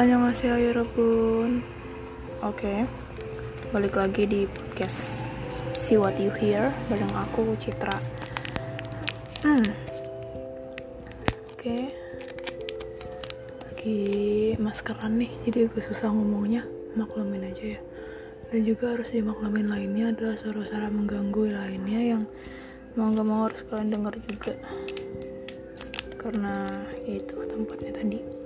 Annyeonghaseyo 0.00 0.56
Yorobun 0.56 1.60
Oke. 2.40 2.88
Balik 3.68 4.00
lagi 4.00 4.24
di 4.24 4.48
podcast 4.48 5.28
See 5.76 6.00
What 6.00 6.16
You 6.16 6.32
Hear 6.40 6.72
Bareng 6.88 7.12
aku 7.12 7.52
Citra. 7.60 8.00
Hmm. 9.44 9.60
Oke. 11.52 11.92
Lagi 13.68 14.00
maskeran 14.56 15.20
nih 15.20 15.36
Jadi 15.44 15.68
gue 15.68 15.82
susah 15.84 16.08
ngomongnya. 16.08 16.64
Maklumin 16.96 17.52
aja 17.52 17.76
ya. 17.76 17.80
Dan 18.48 18.64
juga 18.64 18.96
harus 18.96 19.12
dimaklumin 19.12 19.68
lainnya 19.68 20.16
adalah 20.16 20.40
suara-suara 20.40 20.88
mengganggu 20.88 21.52
lainnya 21.52 22.16
Yang 22.16 22.24
mau 22.96 23.12
gak 23.12 23.26
mau 23.28 23.44
harus 23.44 23.60
kalian 23.68 23.92
denger 23.92 24.16
juga. 24.32 24.56
Karena 26.16 26.88
ya 27.04 27.20
itu 27.20 27.36
tempatnya 27.44 27.92
tadi 28.00 28.39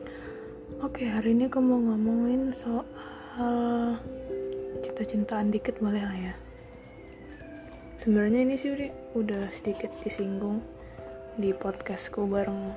Oke, 0.94 1.10
hari 1.10 1.34
ini 1.34 1.50
aku 1.50 1.58
mau 1.58 1.74
ngomongin 1.74 2.54
soal 2.54 3.98
cinta-cintaan 4.78 5.50
dikit 5.50 5.82
boleh 5.82 5.98
lah 5.98 6.14
ya. 6.30 6.34
Sebenarnya 7.98 8.46
ini 8.46 8.54
sih 8.54 8.70
udah, 9.18 9.42
sedikit 9.50 9.90
disinggung 10.06 10.62
di 11.34 11.50
podcastku 11.50 12.30
bareng 12.30 12.70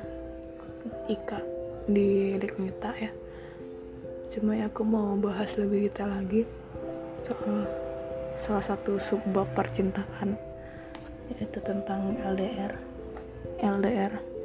Ika 1.13 1.45
di 1.85 2.33
Likmita 2.41 2.89
ya. 2.97 3.13
Cuma 4.33 4.57
ya 4.57 4.65
aku 4.65 4.81
mau 4.81 5.13
bahas 5.21 5.53
lebih 5.53 5.85
detail 5.85 6.09
lagi 6.09 6.41
soal 7.21 7.69
salah 8.41 8.65
satu 8.65 8.97
subbab 8.97 9.45
percintaan 9.53 10.33
yaitu 11.37 11.61
tentang 11.61 12.17
LDR. 12.25 12.81
LDR 13.61 14.36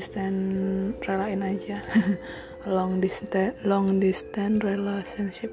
distance 0.00 0.96
relain 1.04 1.44
aja. 1.44 1.84
Long 2.64 3.00
distance 3.00 3.56
long 3.64 4.00
distance 4.00 4.64
relationship. 4.64 5.52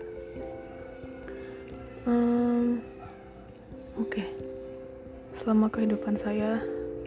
Um, 2.08 2.84
oke. 4.00 4.12
Okay. 4.12 4.28
selama 5.38 5.72
kehidupan 5.72 6.20
saya 6.20 6.60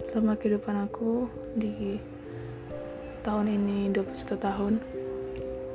selama 0.09 0.33
kehidupan 0.39 0.89
aku 0.89 1.29
di 1.59 2.01
tahun 3.21 3.53
ini 3.53 3.93
21 3.93 4.39
tahun 4.41 4.75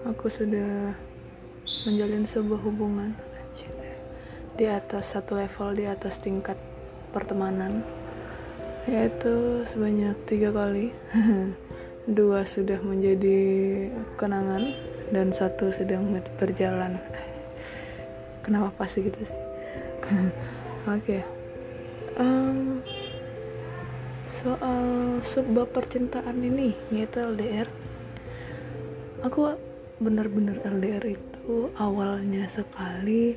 aku 0.10 0.26
sudah 0.26 0.98
menjalin 1.86 2.26
sebuah 2.26 2.62
hubungan 2.66 3.14
di 4.56 4.66
atas 4.66 5.14
satu 5.14 5.36
level 5.36 5.76
di 5.76 5.86
atas 5.86 6.18
tingkat 6.18 6.56
pertemanan 7.12 7.84
yaitu 8.86 9.66
sebanyak 9.66 10.14
tiga 10.30 10.50
kali. 10.54 10.94
Dua 12.06 12.46
sudah 12.46 12.78
menjadi 12.86 13.38
kenangan 14.14 14.62
dan 15.10 15.34
satu 15.34 15.74
sedang 15.74 16.14
berjalan. 16.38 17.02
Kenapa 18.46 18.70
pasti 18.78 19.10
gitu 19.10 19.18
sih? 19.26 19.40
Oke. 20.86 21.02
Okay. 21.02 21.22
um, 22.22 22.86
soal 24.46 25.18
sebab 25.26 25.66
percintaan 25.74 26.38
ini 26.46 26.78
yaitu 26.94 27.26
LDR 27.26 27.66
aku 29.26 29.58
benar-benar 29.98 30.62
LDR 30.62 31.18
itu 31.18 31.74
awalnya 31.82 32.46
sekali. 32.46 33.34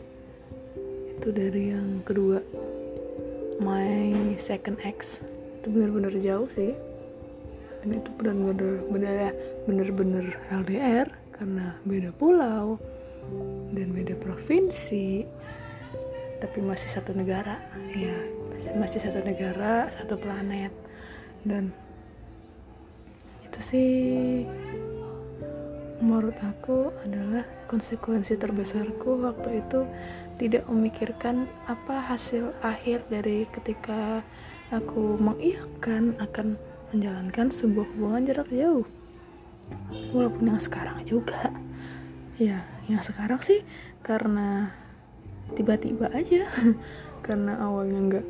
Itu 1.16 1.32
dari 1.32 1.72
yang 1.72 2.04
kedua. 2.04 2.44
My 3.58 4.36
second 4.38 4.78
ex 4.84 5.18
itu 5.58 5.66
benar-benar 5.74 6.14
jauh 6.22 6.48
sih. 6.54 6.72
Dan 7.82 7.98
itu 7.98 8.10
benar-benar 8.14 8.74
benar 8.90 9.14
ya 9.14 9.32
benar-benar 9.66 10.26
LDR 10.50 11.08
karena 11.34 11.78
beda 11.82 12.10
pulau 12.14 12.78
dan 13.74 13.88
beda 13.90 14.14
provinsi. 14.22 15.26
Tapi 16.38 16.58
masih 16.62 16.88
satu 16.94 17.10
negara 17.12 17.58
ya. 17.94 18.14
Masih 18.78 19.02
satu 19.02 19.18
negara 19.26 19.90
satu 19.98 20.14
planet. 20.14 20.70
Dan 21.42 21.74
itu 23.42 23.58
sih 23.62 23.92
menurut 25.98 26.38
aku 26.38 26.94
adalah 27.02 27.42
konsekuensi 27.66 28.38
terbesarku 28.38 29.18
waktu 29.18 29.66
itu 29.66 29.82
tidak 30.38 30.62
memikirkan 30.70 31.50
apa 31.66 32.14
hasil 32.14 32.54
akhir 32.62 33.02
dari 33.10 33.50
ketika 33.50 34.22
aku 34.68 35.16
mengiyakan 35.16 36.16
akan 36.20 36.60
menjalankan 36.92 37.48
sebuah 37.52 37.86
hubungan 37.96 38.28
jarak 38.28 38.48
jauh. 38.52 38.86
Walaupun 40.12 40.44
yang 40.56 40.60
sekarang 40.60 41.04
juga. 41.04 41.52
Ya 42.40 42.64
yang 42.88 43.04
sekarang 43.04 43.40
sih 43.44 43.64
karena 44.04 44.72
tiba-tiba 45.56 46.12
aja. 46.12 46.48
Karena 47.18 47.58
awalnya 47.60 47.98
nggak 47.98 48.26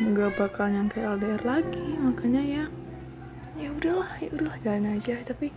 nggak 0.00 0.30
bakal 0.40 0.64
nyangka 0.72 1.04
LDR 1.04 1.44
lagi 1.44 1.86
makanya 2.00 2.40
ya 2.40 2.64
ya 3.60 3.68
udahlah 3.68 4.10
ya 4.18 4.32
udahlah 4.32 4.58
jalan 4.64 4.96
aja. 4.96 5.20
Tapi 5.22 5.52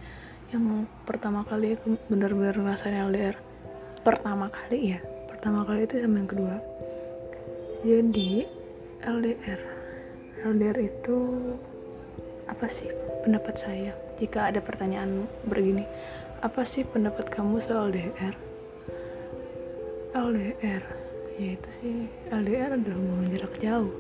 yang 0.51 0.85
pertama 1.07 1.47
kali 1.47 1.73
aku 1.79 1.95
benar-benar 2.11 2.59
ngerasain 2.59 3.07
LDR 3.07 3.39
pertama 4.03 4.51
kali 4.51 4.93
ya 4.93 4.99
pertama 5.31 5.65
kali 5.65 5.87
itu 5.87 5.95
sama 6.03 6.21
yang 6.21 6.29
kedua. 6.29 6.55
Jadi 7.81 8.31
LDR 9.05 9.74
LDR 10.45 10.77
itu 10.77 11.17
apa 12.45 12.69
sih 12.69 12.85
pendapat 13.25 13.57
saya? 13.57 13.97
Jika 14.21 14.53
ada 14.53 14.61
pertanyaan 14.61 15.25
begini 15.49 15.81
apa 16.45 16.61
sih 16.61 16.85
pendapat 16.85 17.33
kamu 17.33 17.57
soal 17.65 17.89
LDR 17.89 18.37
LDR 20.13 20.83
yaitu 21.41 21.69
sih. 21.81 22.07
LDR 22.29 22.77
adalah 22.77 22.95
hubungan 22.95 23.27
jarak 23.33 23.57
jauh. 23.59 23.91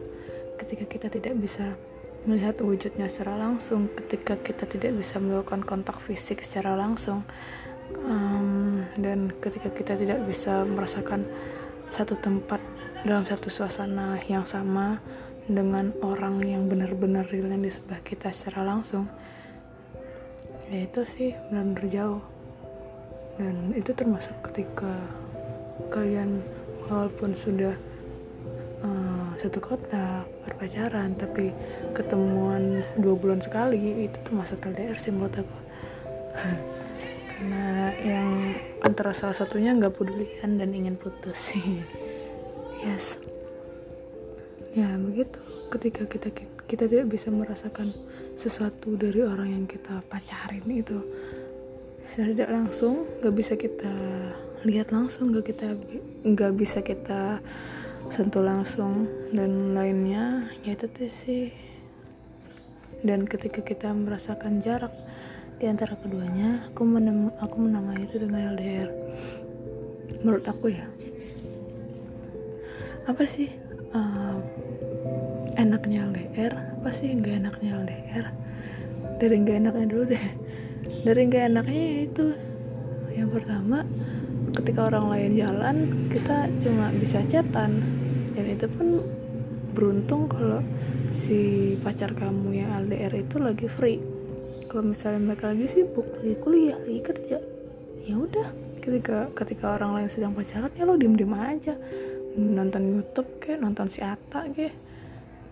Ketika 0.55 0.85
kita 0.85 1.07
tidak 1.09 1.33
bisa 1.41 1.75
melihat 2.29 2.61
wujudnya 2.61 3.09
secara 3.09 3.41
langsung 3.41 3.89
ketika 3.89 4.37
kita 4.37 4.69
tidak 4.69 4.97
bisa 4.97 5.17
melakukan 5.21 5.61
kontak 5.61 5.97
fisik 6.01 6.41
secara 6.41 6.73
langsung 6.73 7.21
um, 8.01 8.81
dan 8.97 9.29
ketika 9.41 9.69
kita 9.69 9.93
tidak 9.93 10.25
bisa 10.25 10.65
merasakan 10.65 11.25
satu 11.93 12.17
tempat 12.17 12.57
dalam 13.05 13.29
satu 13.29 13.53
suasana 13.53 14.17
yang 14.25 14.41
sama 14.41 14.97
dengan 15.45 15.93
orang 16.01 16.41
yang 16.41 16.65
benar-benar 16.65 17.29
real 17.29 17.53
di 17.53 17.69
sebelah 17.69 18.01
kita 18.01 18.33
secara 18.33 18.65
langsung 18.65 19.05
ya 20.65 20.89
itu 20.89 21.05
sih 21.05 21.29
benar-benar 21.53 21.85
jauh 21.93 22.23
dan 23.37 23.75
itu 23.77 23.91
termasuk 23.93 24.33
ketika 24.49 24.89
kalian 25.93 26.41
walaupun 26.89 27.37
sudah 27.37 27.75
uh, 28.81 29.29
satu 29.37 29.59
kota 29.61 30.23
berpacaran 30.47 31.13
tapi 31.19 31.51
ketemuan 31.93 32.81
dua 32.97 33.13
bulan 33.13 33.43
sekali 33.43 34.07
itu 34.07 34.17
termasuk 34.23 34.63
LDR 34.63 34.97
sih 34.97 35.11
menurut 35.11 35.35
aku. 35.35 35.57
Karena 37.35 37.91
yang 37.99 38.55
antara 38.79 39.11
salah 39.11 39.35
satunya 39.35 39.75
nggak 39.75 39.91
pedulian 39.91 40.55
dan 40.55 40.71
ingin 40.71 40.95
putus. 40.95 41.35
Sih 41.35 41.83
yes 42.87 43.34
ya 44.75 44.99
begitu. 44.99 45.39
Ketika 45.71 46.03
kita 46.05 46.29
kita 46.67 46.85
tidak 46.85 47.07
bisa 47.09 47.31
merasakan 47.31 47.95
sesuatu 48.35 48.99
dari 48.99 49.23
orang 49.23 49.49
yang 49.55 49.65
kita 49.65 50.03
pacarin 50.11 50.67
itu 50.67 50.99
secara 52.11 52.35
tidak 52.35 52.51
langsung 52.51 53.07
nggak 53.23 53.35
bisa 53.35 53.53
kita 53.55 53.93
lihat 54.67 54.91
langsung 54.91 55.31
nggak 55.31 55.45
kita 55.55 55.67
nggak 56.27 56.53
bisa 56.53 56.79
kita 56.83 57.39
sentuh 58.13 58.43
langsung 58.43 59.09
dan 59.31 59.73
lainnya 59.73 60.51
ya 60.67 60.75
itu 60.75 61.07
sih. 61.23 61.49
Dan 63.05 63.29
ketika 63.29 63.61
kita 63.61 63.93
merasakan 63.93 64.65
jarak 64.65 64.91
di 65.61 65.69
antara 65.71 65.95
keduanya 65.95 66.67
aku 66.67 66.83
menem 66.83 67.31
aku 67.39 67.55
menamai 67.63 68.03
itu 68.03 68.19
dengan 68.19 68.53
LDR. 68.57 68.89
Menurut 70.21 70.45
aku 70.45 70.73
ya. 70.73 70.85
Apa 73.05 73.29
sih 73.29 73.64
uh, 73.93 74.37
enaknya 75.59 76.07
LDR 76.09 76.53
apa 76.81 76.89
sih 76.95 77.13
nggak 77.13 77.35
enaknya 77.43 77.71
LDR 77.83 78.25
dari 79.15 79.35
nggak 79.41 79.57
enaknya 79.63 79.85
dulu 79.87 80.03
deh. 80.11 80.25
Dari 81.05 81.21
nggak 81.27 81.43
enaknya 81.55 81.85
itu. 82.07 82.25
Yang 83.15 83.29
pertama 83.39 83.77
ketika 84.55 84.79
orang 84.91 85.05
lain 85.11 85.31
jalan 85.39 85.77
kita 86.11 86.37
cuma 86.59 86.91
bisa 86.95 87.23
chatan. 87.31 87.79
Dan 88.35 88.45
itu 88.51 88.67
pun 88.67 88.87
beruntung 89.71 90.27
kalau 90.27 90.59
si 91.15 91.73
pacar 91.79 92.11
kamu 92.11 92.59
yang 92.59 92.69
LDR 92.87 93.13
itu 93.15 93.39
lagi 93.39 93.67
free. 93.71 93.99
Kalau 94.67 94.91
misalnya 94.91 95.31
mereka 95.31 95.55
lagi 95.55 95.71
sibuk 95.71 96.03
lagi 96.19 96.35
kuliah 96.43 96.75
lagi 96.83 97.01
kerja 97.03 97.37
ya 98.03 98.15
udah. 98.19 98.47
Ketika 98.83 99.33
ketika 99.33 99.81
orang 99.81 99.97
lain 99.97 100.09
sedang 100.11 100.35
pacaran 100.35 100.69
ya 100.77 100.85
lo 100.85 100.93
diem 100.93 101.17
diem 101.17 101.33
aja 101.33 101.73
nonton 102.35 102.99
YouTube 102.99 103.39
kayak 103.39 103.63
nonton 103.63 103.87
si 103.87 104.03
Ata 104.03 104.47
kayak 104.51 104.75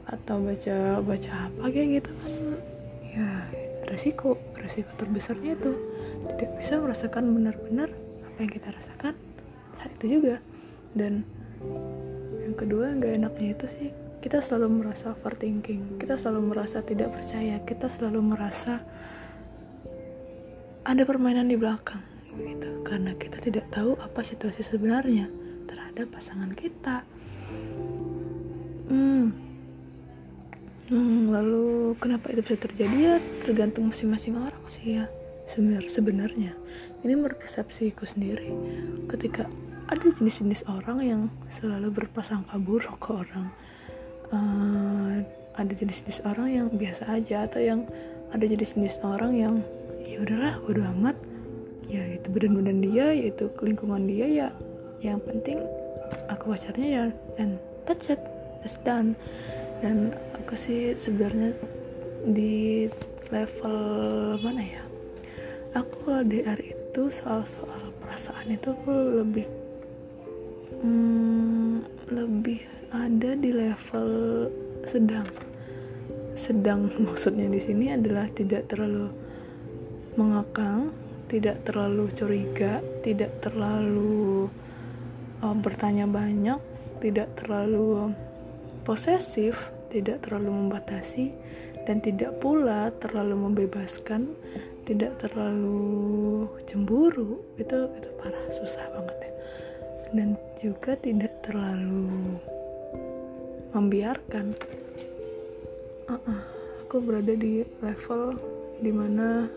atau 0.04 0.36
baca 0.44 1.00
baca 1.00 1.32
apa 1.48 1.64
kayak 1.72 1.88
gitu 2.04 2.12
kan. 2.12 2.34
Ya 3.14 3.30
resiko 3.88 4.36
resiko 4.60 4.92
terbesarnya 5.00 5.56
itu 5.56 5.72
tidak 6.36 6.52
bisa 6.60 6.74
merasakan 6.80 7.24
benar-benar 7.36 7.90
apa 8.28 8.38
yang 8.44 8.52
kita 8.52 8.68
rasakan 8.72 9.14
saat 9.80 9.92
itu 10.00 10.20
juga. 10.20 10.36
Dan 10.92 11.24
yang 12.44 12.56
kedua 12.60 12.92
nggak 13.00 13.14
enaknya 13.16 13.50
itu 13.56 13.66
sih 13.80 13.90
kita 14.24 14.40
selalu 14.40 14.84
merasa 14.84 15.12
overthinking 15.12 16.00
kita 16.00 16.16
selalu 16.16 16.56
merasa 16.56 16.80
tidak 16.80 17.12
percaya 17.12 17.60
kita 17.68 17.92
selalu 17.92 18.36
merasa 18.36 18.80
ada 20.84 21.04
permainan 21.08 21.48
di 21.48 21.56
belakang 21.56 22.04
gitu. 22.36 22.84
Karena 22.84 23.16
kita 23.16 23.40
tidak 23.40 23.72
tahu 23.72 23.96
apa 24.00 24.20
situasi 24.24 24.68
sebenarnya 24.68 25.43
terhadap 25.94 26.10
pasangan 26.18 26.52
kita. 26.58 27.06
Hmm. 28.90 29.32
hmm 30.90 31.32
lalu 31.32 31.96
kenapa 32.02 32.34
itu 32.34 32.42
bisa 32.42 32.58
terjadi 32.58 32.98
ya? 32.98 33.16
Tergantung 33.46 33.94
masing-masing 33.94 34.36
orang 34.36 34.66
sih 34.74 34.98
ya 35.00 35.06
sebenarnya 35.54 35.92
sebenarnya. 35.94 36.52
Ini 37.06 37.14
menurut 37.14 37.38
persepsiku 37.38 38.10
sendiri. 38.10 38.50
Ketika 39.08 39.46
ada 39.86 40.06
jenis-jenis 40.18 40.66
orang 40.66 41.00
yang 41.06 41.22
selalu 41.54 41.94
berprasangka 41.94 42.58
buruk 42.58 42.98
ke 42.98 43.10
orang 43.14 43.48
uh, 44.34 45.22
ada 45.54 45.72
jenis-jenis 45.78 46.26
orang 46.26 46.48
yang 46.50 46.68
biasa 46.74 47.06
aja 47.22 47.46
atau 47.46 47.62
yang 47.62 47.80
ada 48.34 48.42
jenis-jenis 48.42 48.98
orang 49.06 49.38
yang 49.38 49.56
ya 50.02 50.26
udahlah 50.26 50.58
bodo 50.66 50.82
amat. 50.98 51.16
Ya 51.86 52.18
itu 52.18 52.26
badan-badan 52.34 52.82
dia 52.82 53.14
yaitu 53.14 53.46
lingkungan 53.62 54.10
dia 54.10 54.26
ya. 54.26 54.50
Yang 55.04 55.20
penting 55.30 55.60
aku 56.34 56.58
pacarnya 56.58 56.88
ya 56.88 57.06
dan 57.38 57.62
that's 57.86 58.10
it. 58.10 58.22
That's 58.64 58.80
done. 58.88 59.16
Dan 59.84 60.16
aku 60.40 60.56
sih 60.56 60.96
sebenarnya 60.96 61.52
di 62.24 62.88
level 63.28 63.78
mana 64.40 64.64
ya? 64.64 64.84
Aku 65.76 66.24
DR 66.24 66.60
itu 66.64 67.02
soal-soal 67.12 67.92
perasaan 68.00 68.54
itu 68.54 68.72
aku 68.72 68.94
lebih 69.20 69.48
hmm, 70.80 71.84
lebih 72.14 72.64
ada 72.94 73.32
di 73.36 73.50
level 73.52 74.10
sedang. 74.88 75.28
Sedang 76.40 76.88
maksudnya 77.06 77.52
di 77.52 77.60
sini 77.60 77.92
adalah 77.92 78.30
tidak 78.32 78.72
terlalu 78.72 79.12
mengakang 80.14 80.94
tidak 81.34 81.66
terlalu 81.66 82.14
curiga, 82.14 82.78
tidak 83.02 83.42
terlalu 83.42 84.46
uh, 85.44 85.56
bertanya 85.60 86.08
banyak, 86.08 86.58
tidak 87.04 87.28
terlalu 87.36 88.16
posesif, 88.88 89.60
tidak 89.92 90.24
terlalu 90.24 90.56
membatasi, 90.56 91.36
dan 91.84 92.00
tidak 92.00 92.40
pula 92.40 92.96
terlalu 93.04 93.36
membebaskan, 93.52 94.32
tidak 94.88 95.20
terlalu 95.20 96.48
cemburu. 96.64 97.44
Itu 97.60 97.92
itu 98.00 98.10
parah, 98.24 98.46
susah 98.56 98.88
banget 98.96 99.18
ya. 99.20 99.32
Dan 100.16 100.28
juga 100.64 100.96
tidak 100.96 101.44
terlalu 101.44 102.40
membiarkan. 103.76 104.56
Uh 106.08 106.16
-uh, 106.16 106.42
aku 106.88 107.04
berada 107.04 107.34
di 107.36 107.68
level 107.84 108.38
di 108.84 108.92
mana 108.92 109.48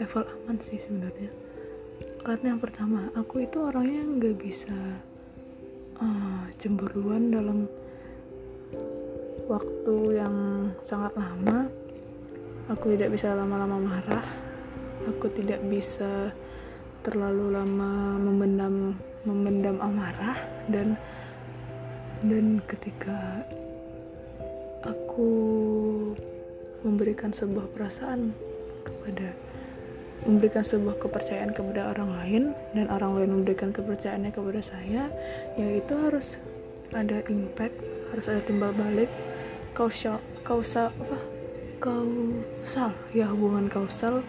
level 0.00 0.24
aman 0.24 0.56
sih 0.64 0.80
sebenarnya 0.80 1.47
karena 2.22 2.56
yang 2.56 2.60
pertama 2.62 3.08
aku 3.14 3.46
itu 3.46 3.58
orangnya 3.62 4.02
nggak 4.04 4.36
bisa 4.38 4.78
uh, 6.02 6.44
cemburuan 6.58 7.30
dalam 7.30 7.68
waktu 9.48 9.96
yang 10.20 10.36
sangat 10.84 11.12
lama. 11.16 11.66
Aku 12.68 12.92
tidak 12.92 13.16
bisa 13.16 13.32
lama-lama 13.32 13.80
marah. 13.80 14.26
Aku 15.08 15.32
tidak 15.32 15.64
bisa 15.72 16.28
terlalu 17.00 17.56
lama 17.56 18.20
memendam 18.20 18.92
memendam 19.24 19.80
amarah. 19.80 20.36
Dan 20.68 21.00
dan 22.20 22.60
ketika 22.68 23.40
aku 24.84 25.30
memberikan 26.84 27.32
sebuah 27.32 27.72
perasaan 27.72 28.36
kepada 28.84 29.32
memberikan 30.26 30.66
sebuah 30.66 30.98
kepercayaan 30.98 31.54
kepada 31.54 31.94
orang 31.94 32.10
lain 32.18 32.42
dan 32.74 32.90
orang 32.90 33.14
lain 33.14 33.30
memberikan 33.40 33.70
kepercayaannya 33.70 34.32
kepada 34.34 34.60
saya 34.64 35.02
yaitu 35.54 35.94
harus 35.94 36.40
ada 36.96 37.20
impact 37.28 37.76
harus 38.10 38.26
ada 38.26 38.40
timbal 38.42 38.72
balik. 38.72 39.10
Kausal 39.76 40.18
kausal 40.42 40.90
apa? 40.90 41.18
Kausal 41.78 42.90
ya 43.14 43.30
hubungan 43.30 43.70
kausal 43.70 44.26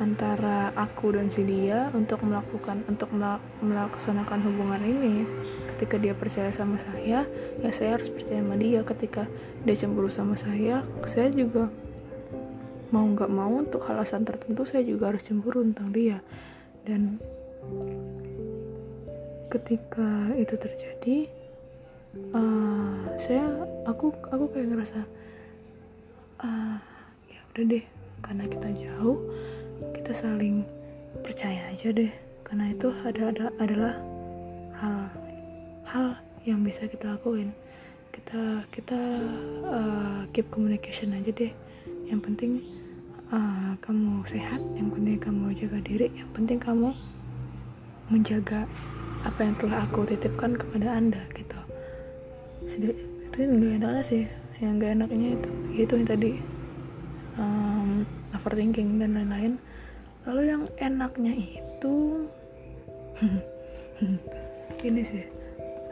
antara 0.00 0.72
aku 0.76 1.12
dan 1.12 1.28
si 1.28 1.44
dia 1.44 1.92
untuk 1.92 2.24
melakukan 2.24 2.84
untuk 2.88 3.08
melaksanakan 3.60 4.40
hubungan 4.44 4.82
ini. 4.84 5.24
Ketika 5.76 5.96
dia 5.96 6.12
percaya 6.12 6.52
sama 6.52 6.76
saya 6.76 7.24
ya 7.64 7.70
saya 7.72 7.96
harus 7.96 8.12
percaya 8.12 8.44
sama 8.44 8.56
dia. 8.60 8.80
Ketika 8.84 9.24
dia 9.64 9.76
cemburu 9.76 10.12
sama 10.12 10.36
saya 10.36 10.84
saya 11.08 11.32
juga 11.32 11.72
mau 12.90 13.06
nggak 13.06 13.30
mau 13.30 13.62
untuk 13.62 13.86
alasan 13.86 14.26
tertentu 14.26 14.66
saya 14.66 14.82
juga 14.82 15.14
harus 15.14 15.22
cemburu 15.22 15.62
tentang 15.62 15.94
dia. 15.94 16.18
Dan 16.82 17.22
ketika 19.50 20.34
itu 20.34 20.54
terjadi 20.58 21.16
uh, 22.34 23.02
saya 23.22 23.46
aku 23.86 24.10
aku 24.30 24.44
kayak 24.50 24.68
ngerasa 24.74 25.00
uh, 26.42 26.78
ya 27.30 27.40
udah 27.54 27.64
deh 27.66 27.84
karena 28.22 28.44
kita 28.46 28.68
jauh 28.74 29.18
kita 29.94 30.12
saling 30.14 30.66
percaya 31.22 31.70
aja 31.70 31.94
deh. 31.94 32.10
Karena 32.42 32.74
itu 32.74 32.90
ada 33.06 33.30
ada 33.30 33.44
adalah 33.62 33.94
hal 34.82 34.98
hal 35.86 36.06
yang 36.42 36.66
bisa 36.66 36.90
kita 36.90 37.14
lakuin. 37.14 37.54
Kita 38.10 38.66
kita 38.74 38.98
uh, 39.70 40.20
keep 40.34 40.50
communication 40.50 41.14
aja 41.14 41.30
deh 41.30 41.69
yang 42.10 42.18
penting 42.18 42.60
uh, 43.30 43.78
kamu 43.78 44.26
sehat 44.26 44.58
yang 44.74 44.90
penting 44.90 45.16
kamu 45.22 45.54
jaga 45.54 45.78
diri 45.86 46.10
yang 46.10 46.30
penting 46.34 46.58
kamu 46.58 46.90
menjaga 48.10 48.66
apa 49.22 49.40
yang 49.46 49.54
telah 49.60 49.86
aku 49.86 50.02
titipkan 50.08 50.58
kepada 50.58 50.98
anda 50.98 51.22
gitu. 51.36 51.60
Sedih, 52.66 52.96
itu 53.30 53.36
nggak 53.38 53.78
enaknya 53.78 54.02
sih 54.02 54.24
yang 54.60 54.76
gak 54.76 54.92
enaknya 54.92 55.28
itu 55.40 55.50
itu 55.72 55.92
yang 55.96 56.08
tadi 56.08 56.32
um, 57.40 58.04
overthinking 58.34 59.00
dan 59.00 59.16
lain-lain. 59.16 59.52
Lalu 60.28 60.42
yang 60.52 60.62
enaknya 60.76 61.32
itu 61.32 62.26
ini 64.88 65.02
sih 65.04 65.24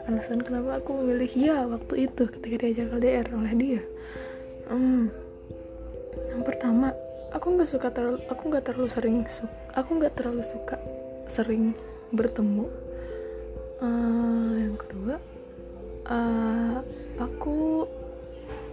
alasan 0.09 0.41
kenapa 0.41 0.81
aku 0.81 1.01
memilih 1.01 1.29
ya 1.37 1.57
waktu 1.69 2.09
itu 2.09 2.25
ketika 2.25 2.55
diajak 2.65 2.93
LDR 2.97 3.27
oleh 3.31 3.53
dia. 3.57 3.81
Um, 4.69 5.13
yang 6.39 6.47
pertama 6.47 6.95
aku 7.35 7.51
nggak 7.51 7.67
suka 7.67 7.91
terlalu 7.91 8.23
aku 8.31 8.47
nggak 8.47 8.63
terlalu 8.63 8.87
sering 8.95 9.27
aku 9.75 9.89
nggak 9.99 10.15
terlalu 10.15 10.39
suka 10.39 10.79
sering 11.27 11.75
bertemu. 12.15 12.63
Uh, 13.83 14.55
yang 14.55 14.79
kedua 14.79 15.19
uh, 16.07 16.79
aku 17.19 17.83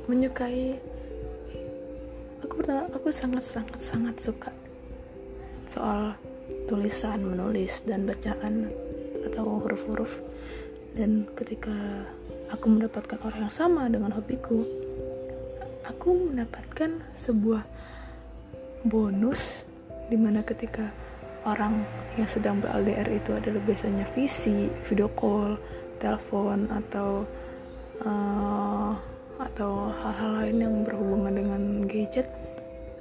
menyukai 0.06 0.78
aku 2.46 2.54
pertama 2.62 2.86
aku 2.94 3.10
sangat 3.10 3.42
sangat 3.42 3.82
sangat 3.82 4.14
suka 4.22 4.54
soal 5.66 6.14
tulisan 6.70 7.26
menulis 7.26 7.82
dan 7.82 8.06
bacaan 8.06 8.70
atau 9.26 9.58
huruf-huruf. 9.58 10.22
Dan 10.94 11.26
ketika 11.34 11.74
aku 12.46 12.70
mendapatkan 12.70 13.18
orang 13.26 13.50
yang 13.50 13.54
sama 13.58 13.90
dengan 13.90 14.14
hobiku 14.14 14.85
aku 15.86 16.30
mendapatkan 16.30 16.98
sebuah 17.22 17.62
bonus 18.86 19.66
di 20.10 20.18
mana 20.18 20.42
ketika 20.42 20.90
orang 21.46 21.86
yang 22.18 22.26
sedang 22.26 22.58
ber-LDR 22.58 23.06
itu 23.10 23.30
adalah 23.34 23.62
biasanya 23.62 24.06
visi, 24.14 24.66
video 24.90 25.06
call, 25.14 25.54
telepon 26.02 26.66
atau 26.70 27.22
uh, 28.02 28.92
atau 29.36 29.92
hal-hal 29.92 30.30
lain 30.42 30.58
yang 30.58 30.74
berhubungan 30.82 31.34
dengan 31.34 31.62
gadget. 31.86 32.26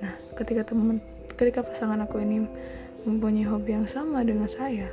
Nah, 0.03 0.13
ketika 0.37 0.67
teman 0.67 1.01
ketika 1.35 1.65
pasangan 1.65 2.05
aku 2.05 2.21
ini 2.21 2.45
mempunyai 3.03 3.47
hobi 3.49 3.75
yang 3.81 3.87
sama 3.89 4.21
dengan 4.21 4.49
saya 4.49 4.87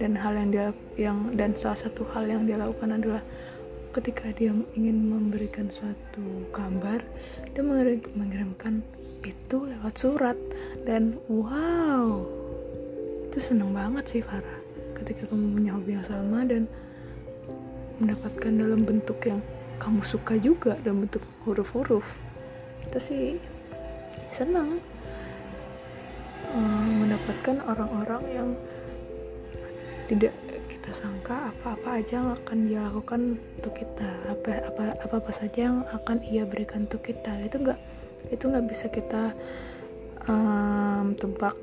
dan 0.00 0.16
hal 0.16 0.32
yang 0.32 0.48
dia 0.48 0.66
yang 0.96 1.18
dan 1.36 1.52
salah 1.54 1.76
satu 1.76 2.06
hal 2.14 2.24
yang 2.24 2.48
dia 2.48 2.56
lakukan 2.56 2.96
adalah 2.96 3.22
ketika 3.90 4.30
dia 4.34 4.54
ingin 4.78 5.10
memberikan 5.10 5.66
suatu 5.66 6.46
kabar 6.54 7.02
dia 7.52 7.62
mengirimkan 8.14 8.82
itu 9.26 9.56
lewat 9.66 9.94
surat. 9.98 10.38
Dan 10.86 11.20
wow 11.28 12.24
itu 13.30 13.38
seneng 13.38 13.74
banget 13.76 14.04
sih 14.06 14.22
Farah. 14.24 14.58
Ketika 14.96 15.28
kamu 15.28 15.56
punya 15.56 15.70
hobi 15.76 15.90
yang 15.96 16.06
sama 16.06 16.44
dan 16.44 16.66
mendapatkan 18.00 18.52
dalam 18.56 18.80
bentuk 18.82 19.20
yang 19.28 19.44
kamu 19.80 20.00
suka 20.04 20.36
juga 20.40 20.76
dalam 20.84 21.08
bentuk 21.08 21.24
huruf-huruf 21.44 22.04
itu 22.84 22.98
sih 23.00 23.24
senang 24.32 24.80
um, 26.52 26.88
mendapatkan 27.04 27.60
orang-orang 27.64 28.22
yang 28.28 28.48
tidak 30.08 30.34
kita 30.90 31.06
sangka 31.06 31.54
apa-apa 31.54 32.02
aja 32.02 32.18
yang 32.18 32.34
akan 32.34 32.58
dia 32.66 32.82
lakukan 32.82 33.38
untuk 33.38 33.78
kita. 33.78 34.10
Apa 34.26 34.74
apa 34.74 34.84
apa 34.98 35.14
apa 35.22 35.30
saja 35.30 35.70
yang 35.70 35.86
akan 35.86 36.18
ia 36.26 36.42
berikan 36.42 36.90
untuk 36.90 37.06
kita. 37.06 37.30
Itu 37.46 37.62
enggak 37.62 37.78
itu 38.34 38.42
nggak 38.50 38.66
bisa 38.66 38.90
kita 38.90 39.30
um, 40.26 41.14
tebak 41.14 41.54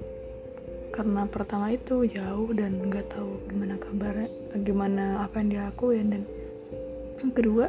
karena 0.96 1.28
pertama 1.28 1.76
itu 1.76 2.08
jauh 2.08 2.56
dan 2.56 2.80
nggak 2.88 3.04
tahu 3.12 3.44
gimana 3.52 3.76
kabarnya 3.76 4.32
gimana 4.64 5.28
apa 5.28 5.44
yang 5.44 5.48
dia 5.52 5.62
lakuin. 5.76 6.08
Dan 6.08 6.24
kedua 7.36 7.68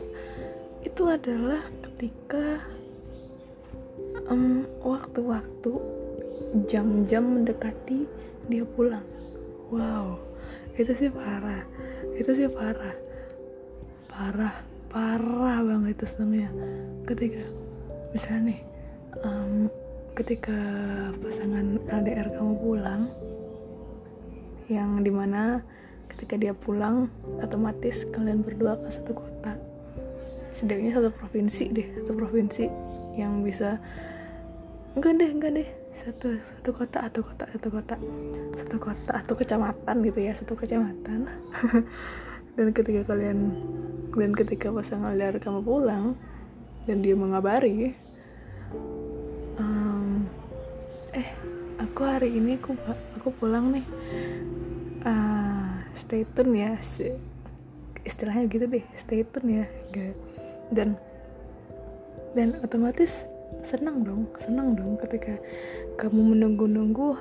itu 0.87 1.11
adalah 1.11 1.67
ketika 1.91 2.63
waktu 4.31 4.63
waktu-waktu 4.87 5.73
jam-jam 6.71 7.43
mendekati 7.43 8.07
dia 8.47 8.63
pulang. 8.63 9.03
Wow 9.75 10.28
itu 10.79 10.93
sih 10.95 11.11
parah. 11.11 11.67
Itu 12.15 12.31
sih 12.39 12.47
parah. 12.47 12.95
Parah 14.07 14.55
parah 14.89 15.61
banget 15.61 16.01
itu 16.01 16.05
senangnya 16.09 16.49
ketika 17.05 17.45
misalnya 18.17 18.41
nih 18.49 18.61
um, 19.21 19.69
ketika 20.17 20.59
pasangan 21.21 21.77
LDR 21.93 22.29
kamu 22.33 22.53
pulang 22.57 23.03
yang 24.73 25.05
di 25.05 25.13
mana 25.13 25.61
ketika 26.09 26.41
dia 26.41 26.57
pulang 26.57 27.13
otomatis 27.39 28.09
kalian 28.11 28.41
berdua 28.41 28.81
ke 28.81 28.89
satu 28.91 29.13
kota. 29.13 29.55
Setidaknya 30.57 30.97
satu 30.99 31.13
provinsi 31.13 31.65
deh 31.71 31.89
satu 32.03 32.13
provinsi 32.17 32.65
yang 33.15 33.45
bisa 33.45 33.77
enggak 34.97 35.15
deh 35.21 35.31
enggak 35.31 35.53
deh 35.63 35.69
satu 35.99 36.39
satu 36.39 36.71
kota 36.71 36.99
atau 37.11 37.21
kota 37.27 37.45
satu 37.51 37.69
kota 37.69 37.97
satu 38.59 38.77
kota 38.79 39.13
atau 39.13 39.35
kecamatan 39.35 39.97
gitu 40.07 40.19
ya 40.23 40.33
satu 40.35 40.55
kecamatan. 40.55 41.27
Dan 42.59 42.75
ketika 42.75 43.15
kalian 43.15 43.55
dan 44.19 44.35
ketika 44.35 44.75
pasangan 44.75 45.15
liar 45.15 45.39
kamu 45.39 45.63
pulang 45.63 46.19
dan 46.91 47.07
dia 47.07 47.15
mengabari 47.15 47.95
um, 49.63 50.27
eh 51.15 51.29
aku 51.79 52.03
hari 52.03 52.35
ini 52.35 52.59
aku 52.59 52.75
aku 53.15 53.29
pulang 53.39 53.71
nih. 53.71 53.87
Uh, 55.07 55.79
stay 55.95 56.27
tune 56.35 56.59
ya 56.59 56.75
istilahnya 58.03 58.51
gitu 58.51 58.67
deh 58.67 58.85
stay 58.99 59.23
tune 59.23 59.63
ya 59.63 59.67
dan 60.75 60.99
dan 62.35 62.59
otomatis 62.65 63.13
senang 63.67 64.07
dong 64.07 64.23
senang 64.41 64.73
dong 64.79 64.97
ketika 65.03 65.37
kamu 65.99 66.37
menunggu-nunggu 66.37 67.21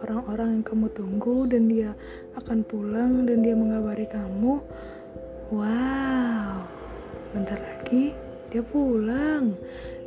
orang-orang 0.00 0.60
yang 0.60 0.64
kamu 0.64 0.86
tunggu 0.94 1.44
dan 1.50 1.68
dia 1.68 1.90
akan 2.38 2.62
pulang 2.62 3.26
dan 3.26 3.42
dia 3.42 3.54
mengabari 3.58 4.06
kamu. 4.06 4.62
Wow 5.52 6.82
bentar 7.32 7.56
lagi 7.56 8.12
dia 8.52 8.60
pulang. 8.60 9.56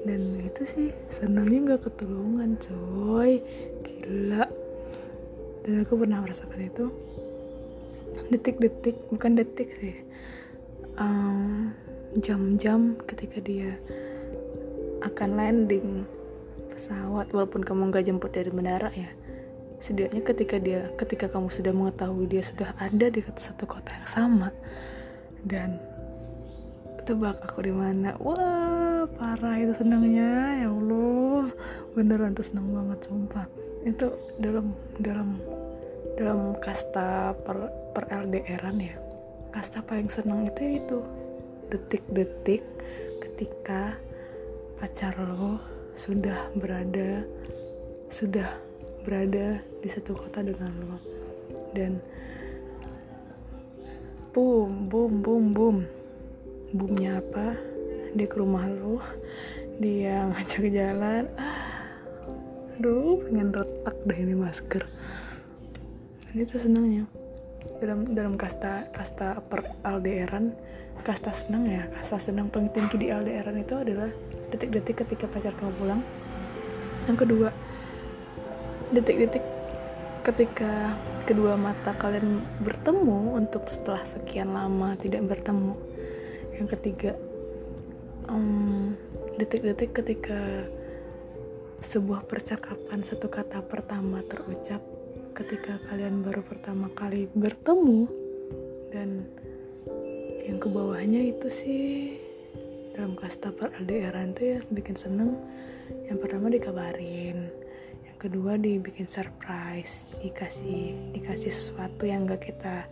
Dan 0.05 0.45
itu 0.45 0.61
sih 0.69 0.89
senangnya 1.09 1.73
nggak 1.73 1.89
ketulungan 1.89 2.61
coy. 2.61 3.41
Gila. 3.81 4.45
Dan 5.65 5.81
aku 5.81 5.93
pernah 5.97 6.21
merasakan 6.21 6.61
itu. 6.61 6.85
Detik-detik 8.29 9.09
bukan 9.09 9.41
detik 9.41 9.73
sih. 9.81 9.97
Jam-jam 12.21 12.95
um, 12.95 13.01
ketika 13.09 13.41
dia 13.41 13.75
akan 15.05 15.29
landing 15.37 16.03
pesawat 16.73 17.31
walaupun 17.31 17.61
kamu 17.61 17.93
nggak 17.93 18.05
jemput 18.09 18.31
dari 18.33 18.49
bandara 18.49 18.89
ya. 18.91 19.09
Setidaknya 19.79 20.21
ketika 20.25 20.55
dia 20.57 20.81
ketika 20.97 21.25
kamu 21.29 21.53
sudah 21.53 21.71
mengetahui 21.71 22.25
dia 22.25 22.41
sudah 22.41 22.73
ada 22.81 23.07
di 23.07 23.21
satu 23.37 23.69
kota 23.69 23.93
yang 23.93 24.09
sama 24.09 24.49
dan 25.45 25.77
tebak 27.05 27.37
aku 27.45 27.69
di 27.69 27.73
mana. 27.73 28.17
Wah 28.17 29.05
parah 29.05 29.61
itu 29.61 29.77
senangnya 29.77 30.65
ya 30.65 30.69
allah. 30.73 31.53
Beneran 31.93 32.33
tuh 32.33 32.45
senang 32.49 32.73
banget 32.73 32.99
sumpah. 33.05 33.45
Itu 33.85 34.09
dalam 34.41 34.73
dalam 34.97 35.37
dalam 36.17 36.57
kasta 36.57 37.37
per, 37.45 37.69
per 37.93 38.09
LDRan 38.09 38.77
ya. 38.81 38.97
Kasta 39.53 39.85
paling 39.85 40.09
senang 40.09 40.49
itu 40.49 40.81
itu. 40.81 40.99
Detik-detik 41.69 42.61
ketika 43.21 43.97
pacar 44.75 45.15
lo 45.15 45.55
sudah 45.95 46.51
berada 46.59 47.23
sudah 48.11 48.51
berada 49.07 49.63
di 49.79 49.87
satu 49.87 50.11
kota 50.17 50.43
dengan 50.43 50.71
lo. 50.83 50.97
Dan 51.71 51.99
boom 54.35 54.91
boom 54.91 55.23
boom 55.23 55.45
boom. 55.55 55.77
Boomnya 56.75 57.23
apa? 57.23 57.55
Dia 58.15 58.27
ke 58.27 58.35
rumah 58.35 58.67
lo 58.67 58.99
dia 59.79 60.23
ngajak 60.31 60.65
jalan. 60.71 61.23
Aduh 62.75 63.23
pengen 63.23 63.55
retak 63.55 63.95
deh 64.03 64.19
ini 64.19 64.35
masker. 64.35 64.83
Itu 66.35 66.59
senangnya. 66.59 67.07
Dalam 67.79 68.11
dalam 68.11 68.35
kasta 68.35 68.91
kasta 68.91 69.39
per 69.39 69.71
alderan 69.87 70.51
kasta 71.05 71.29
senang 71.37 71.69
ya 71.69 71.85
kasta 72.01 72.17
senang 72.17 72.49
paling 72.49 72.73
tinggi 72.73 72.97
di 72.97 73.07
LDRan 73.13 73.61
itu 73.61 73.77
adalah 73.77 74.09
detik-detik 74.49 75.05
ketika 75.05 75.29
pacar 75.29 75.53
kamu 75.53 75.73
pulang. 75.77 76.01
Yang 77.05 77.17
kedua 77.21 77.49
detik-detik 78.89 79.45
ketika 80.25 80.97
kedua 81.29 81.53
mata 81.53 81.93
kalian 81.93 82.41
bertemu 82.65 83.37
untuk 83.37 83.69
setelah 83.69 84.01
sekian 84.09 84.49
lama 84.49 84.97
tidak 84.97 85.21
bertemu. 85.29 85.77
Yang 86.57 86.67
ketiga 86.73 87.11
detik-detik 89.37 89.93
um, 89.93 89.97
ketika 90.01 90.39
sebuah 91.85 92.25
percakapan 92.25 93.05
satu 93.05 93.29
kata 93.29 93.61
pertama 93.61 94.25
terucap 94.25 94.81
ketika 95.37 95.77
kalian 95.85 96.25
baru 96.25 96.41
pertama 96.41 96.89
kali 96.97 97.29
bertemu 97.37 98.09
dan 98.89 99.29
yang 100.45 100.61
ke 100.61 100.69
bawahnya 100.69 101.33
itu 101.33 101.47
sih 101.49 101.89
dalam 102.93 103.17
kasta 103.17 103.49
per 103.49 103.73
LDR 103.81 104.13
itu 104.29 104.41
ya 104.55 104.59
bikin 104.69 104.93
seneng. 104.93 105.33
Yang 106.05 106.17
pertama 106.21 106.53
dikabarin 106.53 107.49
yang 108.05 108.17
kedua 108.21 108.53
dibikin 108.61 109.09
surprise 109.09 110.05
dikasih 110.21 111.13
dikasih 111.17 111.51
sesuatu 111.51 112.05
yang 112.05 112.29
gak 112.29 112.45
kita 112.45 112.85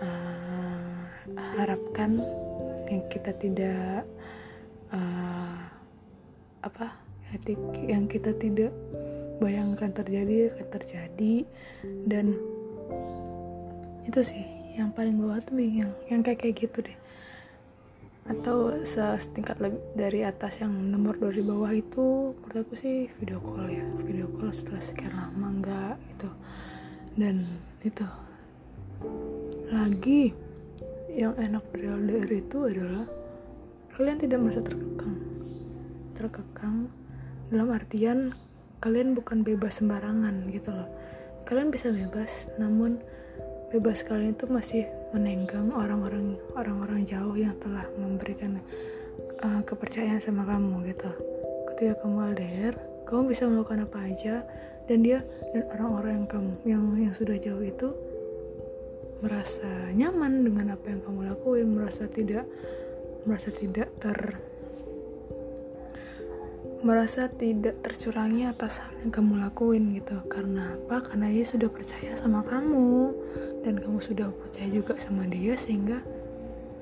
uh, 0.00 1.04
harapkan 1.60 2.20
yang 2.88 3.04
kita 3.12 3.32
tidak 3.36 4.08
uh, 4.88 5.60
apa 6.64 6.96
yang 7.84 8.08
kita 8.08 8.32
tidak 8.40 8.72
bayangkan 9.36 9.92
terjadi 9.92 10.48
akan 10.56 10.68
terjadi. 10.80 11.34
Dan 12.08 12.32
itu 14.08 14.20
sih 14.24 14.53
yang 14.74 14.90
paling 14.90 15.16
bawah 15.16 15.38
tuh 15.38 15.56
yang 15.62 15.94
yang 16.10 16.20
kayak 16.26 16.42
kayak 16.42 16.66
gitu 16.66 16.82
deh. 16.82 16.98
Atau 18.24 18.72
setingkat 18.88 19.60
lebih 19.60 19.80
dari 19.94 20.20
atas 20.24 20.58
yang 20.58 20.72
nomor 20.72 21.14
dari 21.20 21.44
bawah 21.44 21.70
itu 21.70 22.34
menurut 22.34 22.66
aku 22.66 22.74
sih 22.80 23.06
video 23.20 23.38
call 23.38 23.70
ya. 23.70 23.84
Video 24.02 24.26
call 24.34 24.50
setelah 24.50 24.82
sekian 24.82 25.14
lama 25.14 25.46
enggak 25.48 25.96
gitu. 26.14 26.28
Dan 27.14 27.46
itu. 27.86 28.06
Lagi 29.70 30.32
yang 31.14 31.38
enak 31.38 31.62
dari 31.70 31.86
LDR 31.86 32.30
itu 32.34 32.58
adalah 32.66 33.06
kalian 33.94 34.18
tidak 34.18 34.38
merasa 34.42 34.62
terkekang. 34.64 35.16
Terkekang 36.18 36.76
dalam 37.52 37.68
artian 37.70 38.18
kalian 38.82 39.14
bukan 39.14 39.44
bebas 39.44 39.78
sembarangan 39.78 40.48
gitu 40.50 40.72
loh. 40.72 40.88
Kalian 41.44 41.68
bisa 41.68 41.92
bebas 41.92 42.32
namun 42.56 43.04
bebas 43.72 44.02
kalian 44.04 44.36
itu 44.36 44.46
masih 44.50 44.82
menenggang 45.14 45.70
orang-orang 45.72 46.36
orang-orang 46.58 47.06
jauh 47.06 47.36
yang 47.38 47.54
telah 47.62 47.86
memberikan 47.96 48.60
uh, 49.40 49.62
kepercayaan 49.62 50.20
sama 50.20 50.44
kamu 50.44 50.90
gitu. 50.90 51.10
Ketika 51.72 52.04
kamu 52.04 52.34
LDR 52.34 52.74
kamu 53.04 53.22
bisa 53.30 53.44
melakukan 53.46 53.84
apa 53.84 53.98
aja 54.08 54.34
dan 54.88 54.98
dia 55.04 55.20
dan 55.52 55.64
orang-orang 55.76 56.12
yang 56.24 56.28
kamu 56.28 56.52
yang 56.64 56.84
yang 57.08 57.14
sudah 57.16 57.36
jauh 57.40 57.64
itu 57.64 57.88
merasa 59.24 59.88
nyaman 59.96 60.44
dengan 60.44 60.76
apa 60.76 60.86
yang 60.92 61.00
kamu 61.00 61.20
lakuin 61.32 61.68
merasa 61.72 62.04
tidak 62.04 62.44
merasa 63.24 63.48
tidak 63.48 63.88
ter 63.96 64.36
merasa 66.84 67.32
tidak 67.32 67.80
tercurangi 67.80 68.44
atas 68.44 68.76
hal 68.76 68.92
yang 69.00 69.08
kamu 69.10 69.40
lakuin 69.40 69.96
gitu. 69.96 70.20
Karena 70.28 70.76
apa? 70.76 71.00
Karena 71.00 71.32
dia 71.32 71.48
sudah 71.48 71.72
percaya 71.72 72.12
sama 72.20 72.44
kamu. 72.44 73.16
Dan 73.64 73.80
kamu 73.80 73.98
sudah 74.04 74.28
percaya 74.28 74.68
juga 74.68 75.00
sama 75.00 75.24
dia 75.24 75.56
sehingga 75.56 76.04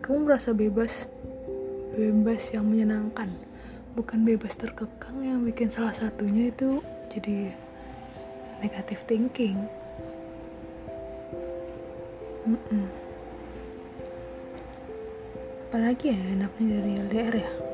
kamu 0.02 0.26
merasa 0.26 0.50
bebas. 0.50 1.06
Bebas 1.94 2.50
yang 2.50 2.66
menyenangkan. 2.66 3.30
Bukan 3.94 4.26
bebas 4.26 4.59
terkekang. 4.59 5.23
Yang 5.23 5.40
bikin 5.54 5.68
salah 5.71 5.94
satunya 5.94 6.50
itu 6.50 6.82
jadi 7.06 7.54
negatif 8.59 9.06
thinking. 9.06 9.56
Mm 12.42 12.59
-mm. 12.59 12.87
apalagi 15.73 16.12
ya 16.12 16.21
enaknya 16.37 16.66
dari 16.68 16.92
LDR 17.00 17.35
ya 17.49 17.72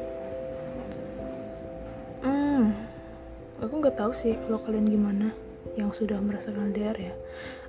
nggak 3.78 3.94
tahu 3.94 4.10
sih 4.10 4.34
kalau 4.46 4.58
kalian 4.66 4.90
gimana 4.90 5.30
yang 5.78 5.94
sudah 5.94 6.18
merasakan 6.18 6.74
LDR 6.74 6.98
ya. 6.98 7.14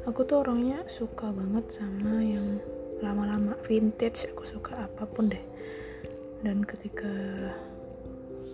Aku 0.10 0.26
tuh 0.26 0.42
orangnya 0.42 0.82
suka 0.90 1.30
banget 1.30 1.70
sama 1.70 2.22
yang 2.26 2.58
lama-lama 3.06 3.54
vintage. 3.70 4.26
Aku 4.34 4.44
suka 4.50 4.90
apa 4.90 5.06
pun 5.06 5.30
deh. 5.30 5.44
Dan 6.42 6.66
ketika 6.66 7.12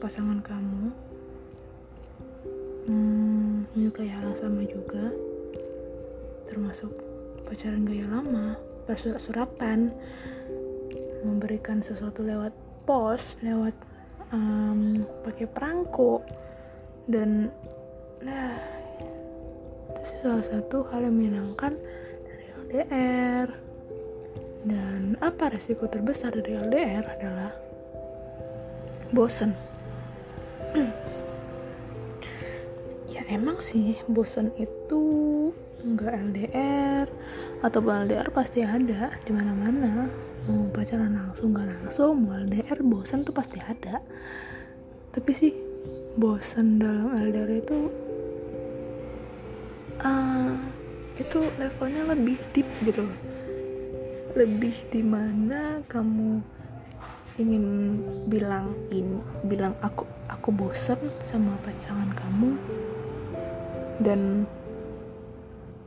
pasangan 0.04 0.44
kamu 0.44 0.92
hmm, 2.92 3.72
menyukai 3.74 4.12
hal 4.12 4.36
sama 4.36 4.62
juga 4.68 5.16
termasuk 6.52 6.92
pacaran 7.48 7.88
gaya 7.88 8.06
lama 8.10 8.60
persurat-suratan 8.86 9.90
memberikan 11.26 11.82
sesuatu 11.82 12.22
lewat 12.22 12.54
pos 12.86 13.42
lewat 13.42 13.74
um, 14.30 15.02
pakai 15.26 15.50
perangko 15.50 16.22
dan 17.06 17.54
nah 18.26 18.58
itu 19.94 20.12
salah 20.26 20.46
satu 20.46 20.86
hal 20.90 21.06
yang 21.06 21.16
menyenangkan 21.16 21.74
dari 22.26 22.46
LDR 22.66 23.48
dan 24.66 25.14
apa 25.22 25.54
resiko 25.54 25.86
terbesar 25.86 26.34
dari 26.34 26.58
LDR 26.58 27.06
adalah 27.06 27.52
bosen. 29.14 29.54
Ya 33.16 33.24
emang 33.32 33.64
sih 33.64 33.96
bosan 34.12 34.52
itu 34.60 35.00
nggak 35.80 36.14
LDR 36.36 37.08
atau 37.64 37.80
LDR 37.80 38.28
pasti 38.28 38.60
ada 38.60 39.16
di 39.24 39.32
mana-mana. 39.32 40.12
Mau 40.52 40.68
pacaran 40.76 41.16
langsung 41.16 41.56
nggak 41.56 41.70
langsung 41.80 42.28
mau 42.28 42.36
LDR 42.36 42.84
bosan 42.84 43.24
tuh 43.24 43.32
pasti 43.32 43.56
ada. 43.64 44.04
Tapi 45.16 45.32
sih 45.32 45.65
bosan 46.16 46.80
dalam 46.80 47.12
LDR 47.12 47.60
itu 47.60 47.92
uh, 50.00 50.56
itu 51.20 51.40
levelnya 51.60 52.04
lebih 52.16 52.40
deep 52.56 52.68
gitu 52.88 53.04
loh. 53.04 53.20
Lebih 54.36 54.76
di 54.92 55.04
mana 55.04 55.84
kamu 55.92 56.40
ingin 57.36 57.66
bilang 58.32 58.72
in 58.96 59.20
bilang 59.44 59.76
aku 59.84 60.08
aku 60.32 60.56
bosan 60.56 61.00
sama 61.28 61.60
pasangan 61.68 62.16
kamu 62.16 62.56
dan 64.00 64.48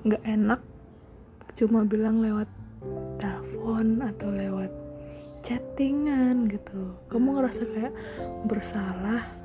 nggak 0.05 0.25
enak 0.29 0.61
cuma 1.57 1.89
bilang 1.89 2.21
lewat 2.21 2.49
telepon 3.17 4.05
atau 4.05 4.29
lewat 4.29 4.71
chattingan 5.41 6.53
gitu. 6.53 6.93
Kamu 7.09 7.41
ngerasa 7.41 7.63
kayak 7.65 7.95
bersalah 8.45 9.38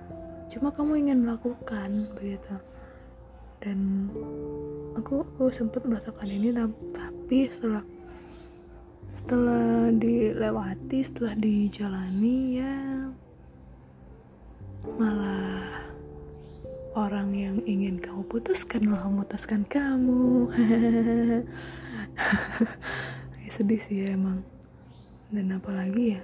cuma 0.53 0.69
kamu 0.69 1.09
ingin 1.09 1.25
melakukan 1.25 2.13
begitu. 2.13 2.53
Dan 3.57 4.05
aku 4.93 5.25
aku 5.25 5.49
sempat 5.49 5.81
merasakan 5.81 6.29
ini 6.29 6.53
tapi 6.93 7.49
setelah 7.49 7.81
setelah 9.17 9.89
dilewati 9.89 10.99
setelah 11.01 11.33
dijalani 11.39 12.59
ya 12.59 12.75
malah 14.99 15.79
orang 16.93 17.33
yang 17.33 17.57
ingin 17.65 17.97
kamu 17.97 18.21
putuskan 18.29 18.85
malah 18.85 19.09
memutuskan 19.09 19.65
kamu. 19.65 20.53
Sedih 23.53 23.81
sih 23.85 24.05
ya 24.05 24.17
emang. 24.17 24.45
Dan 25.33 25.55
apalagi 25.55 26.17
ya 26.17 26.21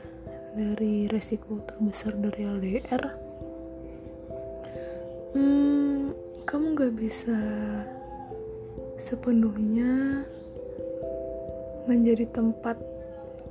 dari 0.54 1.10
resiko 1.10 1.62
terbesar 1.66 2.14
dari 2.18 2.46
LDR 2.46 3.29
hmm, 5.34 6.14
kamu 6.46 6.66
gak 6.74 6.94
bisa 6.98 7.40
sepenuhnya 9.00 10.24
menjadi 11.90 12.26
tempat 12.30 12.78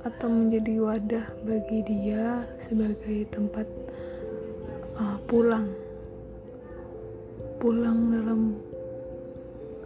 atau 0.03 0.31
menjadi 0.31 0.73
wadah 0.79 1.27
bagi 1.43 1.83
dia 1.83 2.47
sebagai 2.67 3.27
tempat 3.31 3.67
uh, 4.95 5.19
pulang. 5.27 5.67
Pulang 7.59 7.99
dalam 8.15 8.41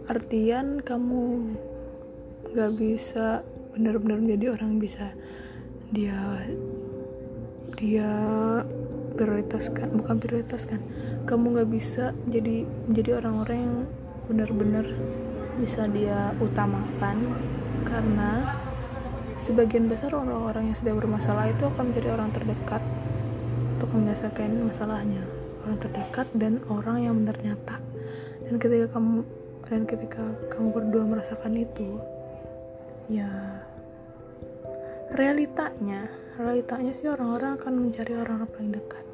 artian 0.06 0.78
kamu 0.84 1.54
gak 2.54 2.72
bisa 2.78 3.42
benar-benar 3.74 4.22
menjadi 4.22 4.54
orang 4.54 4.78
bisa 4.78 5.10
dia 5.90 6.46
dia 7.74 8.10
prioritaskan 9.14 9.94
bukan 9.98 10.16
prioritaskan 10.20 10.80
kamu 11.24 11.62
gak 11.62 11.70
bisa 11.70 12.04
jadi 12.28 12.66
menjadi 12.90 13.10
orang-orang 13.22 13.58
yang 13.58 13.74
benar-benar 14.28 14.86
bisa 15.58 15.86
dia 15.86 16.34
utamakan 16.42 17.16
karena 17.86 18.58
sebagian 19.44 19.86
besar 19.86 20.10
orang-orang 20.16 20.72
yang 20.72 20.76
sedang 20.76 20.96
bermasalah 20.98 21.52
itu 21.52 21.68
akan 21.68 21.92
menjadi 21.92 22.08
orang 22.16 22.30
terdekat 22.32 22.82
untuk 23.76 23.90
menyelesaikan 24.00 24.50
masalahnya. 24.64 25.22
Orang 25.64 25.78
terdekat 25.80 26.26
dan 26.32 26.64
orang 26.72 26.96
yang 27.04 27.14
benar 27.20 27.36
nyata. 27.40 27.76
Dan 28.48 28.56
ketika 28.56 28.86
kamu 28.96 29.20
dan 29.68 29.82
ketika 29.88 30.24
kamu 30.52 30.68
berdua 30.72 31.04
merasakan 31.08 31.52
itu 31.56 32.00
ya 33.08 33.28
realitanya 35.12 36.08
realitanya 36.34 36.90
sih 36.90 37.06
orang-orang 37.06 37.54
akan 37.54 37.74
mencari 37.78 38.12
orang-orang 38.18 38.50
paling 38.50 38.72
dekat. 38.74 39.04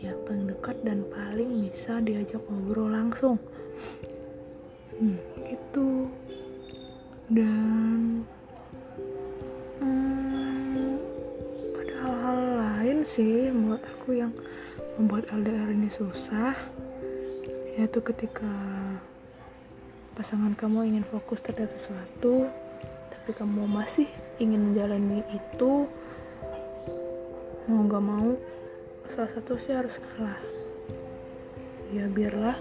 Ya 0.00 0.12
paling 0.24 0.48
dekat 0.48 0.76
dan 0.84 1.04
paling 1.12 1.68
bisa 1.68 2.00
diajak 2.00 2.40
ngobrol 2.48 2.92
langsung. 2.92 3.36
Hmm, 4.96 5.20
itu 5.44 6.08
dan 7.28 8.22
hmm, 9.80 10.96
ada 11.76 11.94
hal-hal 12.04 12.40
lain 12.60 12.98
sih 13.04 13.52
menurut 13.52 13.84
aku 13.84 14.16
yang 14.16 14.32
membuat 14.96 15.28
LDR 15.32 15.68
ini 15.68 15.92
susah. 15.92 16.56
Yaitu 17.76 18.00
ketika 18.00 18.54
pasangan 20.14 20.54
kamu 20.54 20.94
ingin 20.94 21.04
fokus 21.04 21.42
terhadap 21.42 21.74
sesuatu 21.74 22.48
tapi 23.24 23.40
kamu 23.40 23.64
masih 23.64 24.04
ingin 24.36 24.68
menjalani 24.68 25.24
itu 25.32 25.88
mau 27.64 27.88
gak 27.88 28.04
mau 28.04 28.36
salah 29.08 29.32
satu 29.32 29.56
sih 29.56 29.72
harus 29.72 29.96
kalah. 29.96 30.36
Ya 31.88 32.04
biarlah 32.04 32.60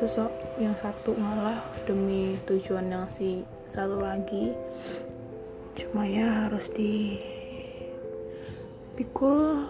sosok 0.00 0.32
yang 0.56 0.72
satu 0.80 1.12
ngalah 1.12 1.60
demi 1.84 2.40
tujuan 2.48 2.88
yang 2.88 3.04
si 3.12 3.44
satu 3.68 4.00
lagi. 4.00 4.56
Cuma 5.76 6.08
ya 6.08 6.48
harus 6.48 6.64
di 6.72 7.20
pikul. 8.96 9.68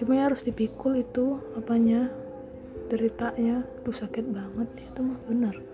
Cuma 0.00 0.16
ya 0.16 0.32
harus 0.32 0.48
dipikul 0.48 0.96
itu 0.96 1.44
apanya? 1.60 2.08
Deritanya 2.88 3.68
tuh 3.84 3.92
sakit 3.92 4.32
banget 4.32 4.68
itu 4.80 5.00
mah 5.04 5.20
bener 5.28 5.67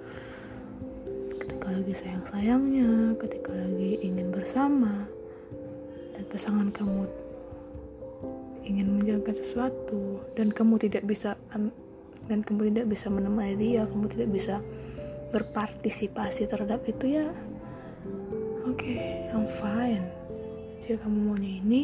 lagi 1.74 1.90
sayang-sayangnya 1.98 3.18
ketika 3.18 3.50
lagi 3.50 3.98
ingin 3.98 4.30
bersama 4.30 5.10
dan 6.14 6.22
pasangan 6.30 6.70
kamu 6.70 7.10
ingin 8.62 8.94
menjalankan 8.94 9.34
sesuatu 9.34 10.22
dan 10.38 10.54
kamu 10.54 10.78
tidak 10.78 11.02
bisa 11.02 11.34
dan 12.30 12.46
kamu 12.46 12.70
tidak 12.70 12.86
bisa 12.94 13.10
menemani 13.10 13.58
dia 13.58 13.82
kamu 13.90 14.06
tidak 14.06 14.28
bisa 14.30 14.54
berpartisipasi 15.34 16.46
terhadap 16.46 16.78
itu 16.86 17.18
ya 17.18 17.26
oke 18.62 18.78
okay, 18.78 19.26
I'm 19.34 19.50
fine. 19.58 20.06
Jika 20.78 21.02
kamu 21.02 21.18
maunya 21.26 21.58
ini 21.58 21.82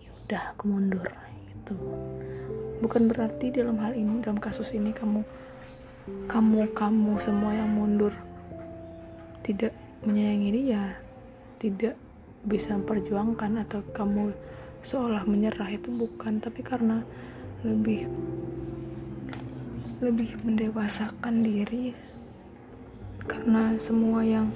ya 0.00 0.10
udah 0.24 0.42
aku 0.56 0.64
mundur 0.64 1.04
itu 1.44 1.76
bukan 2.80 3.12
berarti 3.12 3.52
dalam 3.52 3.76
hal 3.84 3.92
ini 3.92 4.24
dalam 4.24 4.40
kasus 4.40 4.72
ini 4.72 4.96
kamu 4.96 5.20
kamu 6.24 6.72
kamu 6.72 7.20
semua 7.20 7.52
yang 7.52 7.68
mundur 7.68 8.16
tidak 9.44 9.72
menyayangi 10.04 10.50
dia 10.52 10.96
tidak 11.60 11.94
bisa 12.40 12.72
memperjuangkan 12.72 13.68
atau 13.68 13.84
kamu 13.92 14.32
seolah 14.80 15.28
menyerah 15.28 15.68
itu 15.68 15.92
bukan. 15.92 16.40
Tapi 16.40 16.60
karena 16.64 17.04
lebih 17.60 18.08
lebih 20.00 20.32
mendewasakan 20.40 21.44
diri 21.44 21.92
karena 23.28 23.76
semua 23.76 24.24
yang 24.24 24.48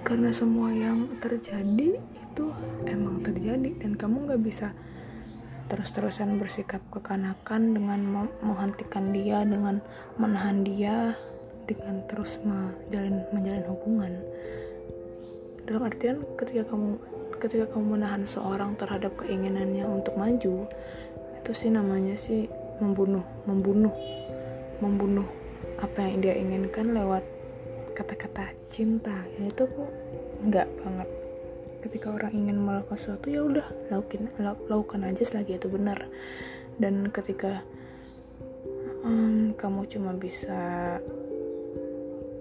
karena 0.00 0.32
semua 0.32 0.72
yang 0.72 1.12
terjadi 1.20 2.00
itu 2.00 2.44
emang 2.88 3.20
terjadi. 3.20 3.76
Dan 3.76 4.00
kamu 4.00 4.32
nggak 4.32 4.42
bisa 4.42 4.72
terus-terusan 5.66 6.38
bersikap 6.40 6.80
kekanakan 6.94 7.74
dengan 7.74 8.00
menghentikan 8.40 9.10
dia 9.10 9.42
dengan 9.42 9.82
menahan 10.16 10.62
dia 10.62 11.18
dengan 11.66 12.02
terus 12.06 12.38
menjalin 12.46 13.26
menjalin 13.34 13.66
hubungan. 13.66 14.12
Dalam 15.66 15.82
artian 15.82 16.22
ketika 16.38 16.70
kamu 16.70 16.96
ketika 17.36 17.66
kamu 17.74 17.98
menahan 17.98 18.24
seorang 18.24 18.78
terhadap 18.78 19.12
keinginannya 19.20 19.84
untuk 19.84 20.16
maju 20.16 20.64
itu 21.42 21.50
sih 21.52 21.70
namanya 21.70 22.16
sih 22.16 22.48
membunuh 22.80 23.22
membunuh 23.44 23.92
membunuh 24.80 25.26
apa 25.82 26.08
yang 26.08 26.24
dia 26.24 26.34
inginkan 26.38 26.96
lewat 26.96 27.22
kata-kata 27.96 28.52
cinta. 28.68 29.24
Ya 29.40 29.48
itu 29.48 29.64
kok 29.64 29.90
nggak 30.44 30.68
banget. 30.84 31.08
Ketika 31.86 32.06
orang 32.12 32.32
ingin 32.34 32.58
melakukan 32.60 32.98
sesuatu 32.98 33.26
ya 33.30 33.40
udah 33.46 33.66
lakukan 33.92 34.28
lakukan 34.68 35.00
aja 35.06 35.22
selagi 35.24 35.56
itu 35.56 35.68
benar. 35.70 36.08
Dan 36.76 37.08
ketika 37.08 37.64
um, 39.00 39.56
kamu 39.56 39.88
cuma 39.88 40.12
bisa 40.12 40.98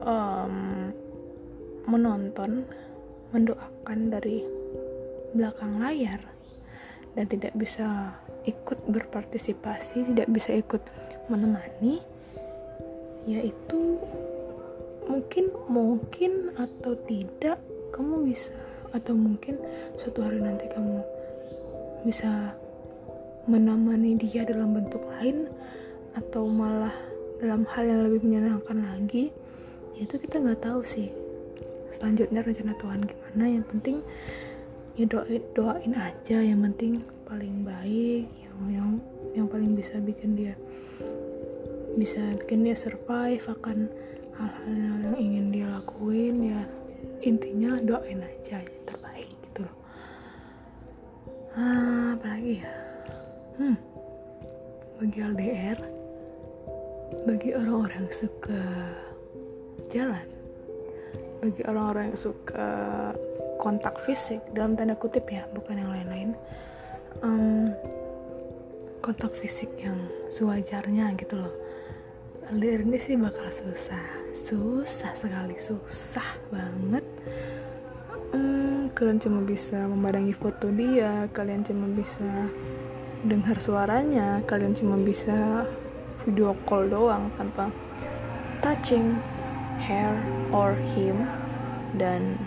um, 0.05 0.55
menonton 1.89 2.63
mendoakan 3.33 3.99
dari 4.13 4.45
belakang 5.35 5.81
layar 5.81 6.21
dan 7.17 7.27
tidak 7.27 7.51
bisa 7.57 8.15
ikut 8.47 8.79
berpartisipasi 8.87 10.15
tidak 10.15 10.29
bisa 10.31 10.55
ikut 10.55 10.81
menemani 11.27 11.99
yaitu 13.25 13.99
mungkin 15.09 15.49
mungkin 15.67 16.53
atau 16.55 16.93
tidak 17.09 17.57
kamu 17.91 18.31
bisa 18.31 18.53
atau 18.93 19.11
mungkin 19.11 19.59
suatu 19.99 20.23
hari 20.23 20.39
nanti 20.39 20.69
kamu 20.71 21.01
bisa 22.05 22.53
menemani 23.49 24.15
dia 24.17 24.45
dalam 24.45 24.77
bentuk 24.77 25.03
lain 25.17 25.49
atau 26.15 26.47
malah 26.47 26.93
dalam 27.41 27.67
hal 27.75 27.83
yang 27.83 28.01
lebih 28.07 28.23
menyenangkan 28.23 28.77
lagi 28.79 29.35
itu 29.99 30.15
kita 30.19 30.43
nggak 30.43 30.61
tahu 30.63 30.81
sih. 30.83 31.11
Selanjutnya 31.95 32.43
rencana 32.43 32.75
Tuhan 32.75 33.01
gimana? 33.07 33.43
Yang 33.47 33.65
penting 33.71 33.97
ya 34.99 35.05
doain 35.07 35.43
doain 35.55 35.93
aja. 35.95 36.37
Yang 36.39 36.59
penting 36.71 36.93
paling 37.25 37.63
baik 37.63 38.27
yang 38.27 38.59
yang 38.71 38.89
yang 39.35 39.47
paling 39.47 39.73
bisa 39.73 39.99
bikin 39.99 40.35
dia 40.35 40.55
bisa 41.95 42.19
bikin 42.43 42.67
dia 42.67 42.75
survive 42.75 43.41
akan 43.47 43.87
hal-hal 44.35 44.99
yang 45.03 45.17
ingin 45.17 45.45
dia 45.55 45.67
lakuin. 45.71 46.35
Ya 46.51 46.61
intinya 47.23 47.79
doain 47.79 48.19
aja 48.19 48.59
yang 48.59 48.83
terbaik 48.83 49.31
gitu 49.51 49.63
loh. 49.63 49.75
Ah, 51.55 52.19
apalagi 52.19 52.59
ya? 52.59 52.73
Hmm. 53.55 53.77
Bagi 54.99 55.19
LDR 55.23 55.79
bagi 57.23 57.53
orang-orang 57.53 58.09
suka 58.09 58.59
jalan 59.95 60.27
bagi 61.39 61.61
orang-orang 61.63 62.11
yang 62.11 62.19
suka 62.19 62.67
kontak 63.55 63.95
fisik 64.03 64.43
dalam 64.51 64.75
tanda 64.75 64.99
kutip 64.99 65.23
ya 65.31 65.47
bukan 65.55 65.79
yang 65.79 65.91
lain-lain 65.95 66.29
um, 67.23 67.71
kontak 68.99 69.31
fisik 69.37 69.69
yang 69.77 70.01
sewajarnya 70.33 71.13
gitu 71.21 71.37
loh. 71.37 71.53
Ini 72.49 72.97
sih 73.01 73.17
bakal 73.17 73.49
susah 73.53 74.05
susah 74.33 75.13
sekali 75.17 75.57
susah 75.61 76.29
banget. 76.49 77.05
Hmm, 78.33 78.89
kalian 78.97 79.21
cuma 79.21 79.41
bisa 79.45 79.77
memandangi 79.85 80.33
foto 80.33 80.73
dia 80.73 81.29
kalian 81.33 81.61
cuma 81.61 81.85
bisa 81.89 82.49
dengar 83.25 83.57
suaranya 83.57 84.41
kalian 84.45 84.73
cuma 84.77 84.97
bisa 84.97 85.65
video 86.25 86.53
call 86.65 86.89
doang 86.89 87.29
tanpa 87.37 87.69
touching 88.61 89.17
her 89.85 90.17
or 90.49 90.73
him 90.97 91.29
dan 92.01 92.41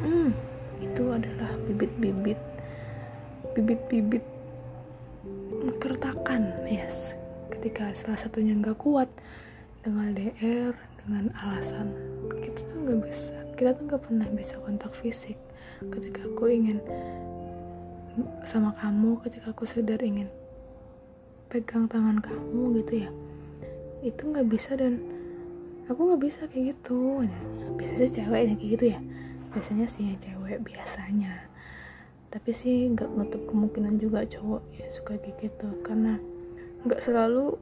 hmm, 0.00 0.30
itu 0.78 1.02
adalah 1.10 1.50
bibit-bibit 1.66 2.38
bibit-bibit 3.58 4.22
kertakan 5.82 6.54
yes 6.70 7.18
ketika 7.50 7.90
salah 7.98 8.16
satunya 8.16 8.54
nggak 8.54 8.78
kuat 8.78 9.10
dengan 9.82 10.14
DR 10.14 10.72
dengan 11.02 11.32
alasan. 11.36 11.92
Kita 12.38 12.60
tuh 12.70 12.78
nggak 12.86 13.00
bisa 13.04 13.36
kita 13.58 13.70
tuh 13.76 13.84
nggak 13.90 14.02
pernah 14.06 14.28
bisa 14.32 14.54
kontak 14.62 14.94
fisik. 14.96 15.36
Ketika 15.80 16.24
aku 16.24 16.48
ingin 16.48 16.78
sama 18.46 18.74
kamu 18.78 19.22
ketika 19.26 19.54
aku 19.54 19.64
sadar 19.64 20.00
ingin 20.02 20.28
pegang 21.50 21.86
tangan 21.86 22.18
kamu 22.22 22.82
gitu 22.82 23.06
ya 23.06 23.10
itu 24.00 24.22
nggak 24.22 24.48
bisa 24.50 24.76
dan 24.76 25.00
aku 25.90 26.00
nggak 26.06 26.22
bisa 26.22 26.46
kayak 26.46 26.78
gitu. 26.78 27.26
Biasanya 27.74 28.08
cewek 28.14 28.40
kayak 28.54 28.70
gitu 28.78 28.84
ya. 28.94 29.00
Biasanya 29.50 29.86
sih 29.90 30.14
cewek 30.22 30.62
biasanya. 30.62 31.50
Tapi 32.30 32.50
sih 32.54 32.86
nggak 32.94 33.10
menutup 33.10 33.42
kemungkinan 33.50 33.98
juga 33.98 34.22
cowok 34.22 34.62
ya 34.78 34.86
suka 34.86 35.18
kayak 35.18 35.50
gitu. 35.50 35.68
Karena 35.82 36.22
nggak 36.86 37.02
selalu 37.02 37.58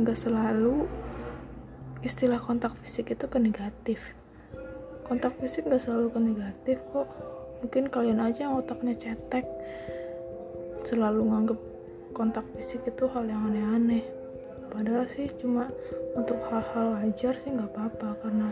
nggak 0.00 0.16
um, 0.18 0.22
selalu 0.24 0.88
istilah 2.00 2.40
kontak 2.40 2.72
fisik 2.80 3.12
itu 3.12 3.28
ke 3.28 3.36
negatif. 3.36 4.00
Kontak 5.04 5.36
fisik 5.36 5.68
nggak 5.68 5.84
selalu 5.84 6.08
ke 6.16 6.20
negatif 6.20 6.78
kok. 6.96 7.08
Mungkin 7.60 7.92
kalian 7.92 8.24
aja 8.24 8.48
yang 8.48 8.56
otaknya 8.56 8.96
cetek. 8.96 9.44
Selalu 10.88 11.28
nganggep 11.28 11.60
kontak 12.16 12.44
fisik 12.56 12.80
itu 12.88 13.04
hal 13.12 13.28
yang 13.28 13.52
aneh-aneh 13.52 14.23
padahal 14.74 15.06
sih 15.06 15.30
cuma 15.38 15.70
untuk 16.18 16.42
hal-hal 16.50 16.98
wajar 16.98 17.38
sih 17.38 17.54
nggak 17.54 17.70
apa-apa 17.70 18.18
karena 18.26 18.48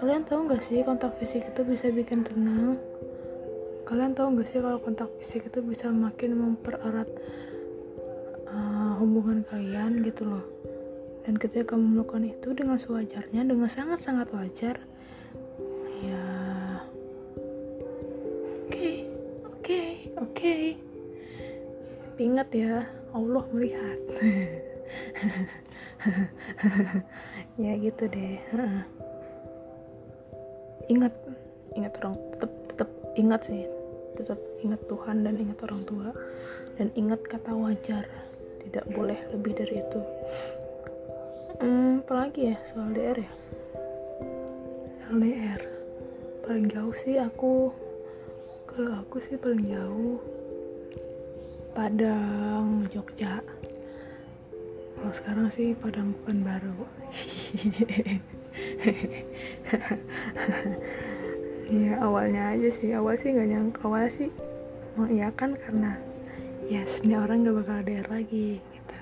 kalian 0.00 0.24
tahu 0.24 0.48
nggak 0.48 0.64
sih 0.64 0.80
kontak 0.80 1.12
fisik 1.20 1.44
itu 1.44 1.60
bisa 1.64 1.92
bikin 1.92 2.24
tenang? 2.24 2.80
Kalian 3.84 4.16
tahu 4.16 4.34
nggak 4.34 4.48
sih 4.48 4.58
kalau 4.58 4.80
kontak 4.80 5.12
fisik 5.20 5.46
itu 5.46 5.60
bisa 5.60 5.92
makin 5.92 6.36
mempererat 6.36 7.08
hubungan 8.96 9.44
kalian 9.52 10.00
gitu 10.00 10.24
loh? 10.24 10.44
Dan 11.28 11.36
ketika 11.36 11.76
kamu 11.76 12.00
melakukan 12.00 12.24
itu 12.32 12.48
dengan 12.56 12.80
sewajarnya 12.80 13.44
dengan 13.44 13.68
sangat-sangat 13.68 14.30
wajar 14.32 14.80
ya 16.04 16.24
oke 18.62 18.70
okay, 18.70 18.96
oke 19.42 19.58
okay, 19.58 19.88
oke. 20.16 20.32
Okay. 20.36 20.62
ingat 22.16 22.48
ya 22.52 22.86
Allah 23.10 23.44
melihat 23.52 23.98
ya 27.62 27.72
gitu 27.80 28.04
deh 28.06 28.36
ingat 30.86 31.14
ingat 31.74 31.92
orang 32.00 32.14
tetap 32.34 32.52
tetap 32.70 32.88
ingat 33.16 33.40
sih. 33.48 33.64
Tetap 34.16 34.40
ingat 34.64 34.80
Tuhan 34.88 35.26
dan 35.26 35.34
ingat 35.36 35.58
orang 35.66 35.82
tua. 35.84 36.08
Dan 36.76 36.92
ingat 36.92 37.24
kata 37.24 37.56
wajar 37.56 38.04
tidak 38.64 38.84
boleh 38.92 39.16
lebih 39.32 39.52
dari 39.56 39.80
itu. 39.80 40.00
Hmm, 41.56 42.04
apalagi 42.04 42.52
ya 42.52 42.56
soal 42.68 42.92
DR 42.92 43.16
ya? 43.16 43.32
LDR 45.06 45.62
paling 46.42 46.66
jauh 46.66 46.90
sih 46.98 47.14
aku 47.14 47.70
kalau 48.66 49.06
aku 49.06 49.22
sih 49.22 49.38
paling 49.38 49.70
jauh 49.70 50.18
Padang 51.70 52.82
Jogja 52.90 53.38
kalau 54.96 55.12
sekarang 55.12 55.48
sih 55.52 55.76
Padang 55.76 56.16
bukan 56.16 56.36
baru. 56.42 56.74
Ya 61.66 61.98
awalnya 61.98 62.54
aja 62.54 62.70
sih. 62.70 62.94
Awal 62.94 63.18
sih 63.18 63.34
nggak 63.34 63.48
nyangka. 63.50 63.82
Awal 63.90 64.06
sih 64.06 64.30
mengiyakan 64.94 65.58
karena 65.58 65.98
yes 66.70 67.02
ini 67.02 67.18
orang 67.18 67.42
gak 67.42 67.58
bakal 67.58 67.82
DR 67.82 68.06
lagi 68.06 68.62
gitu. 68.62 68.98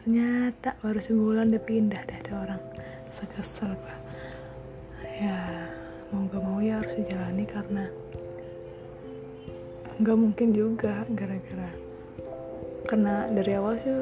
Ternyata 0.00 0.80
baru 0.80 0.96
sebulan 0.96 1.52
udah 1.52 1.60
pindah 1.60 2.00
dah 2.08 2.16
ada 2.24 2.32
orang. 2.40 2.62
Sekesel 3.12 3.76
pak. 3.76 4.00
Ya 5.20 5.68
mau 6.08 6.24
gak 6.32 6.40
mau 6.40 6.58
ya 6.64 6.80
harus 6.80 6.96
dijalani 6.96 7.44
karena 7.44 7.84
nggak 10.00 10.16
mungkin 10.16 10.48
juga 10.56 11.04
gara-gara. 11.12 11.70
Karena 12.88 13.28
dari 13.28 13.52
awal 13.60 13.76
sih 13.76 13.92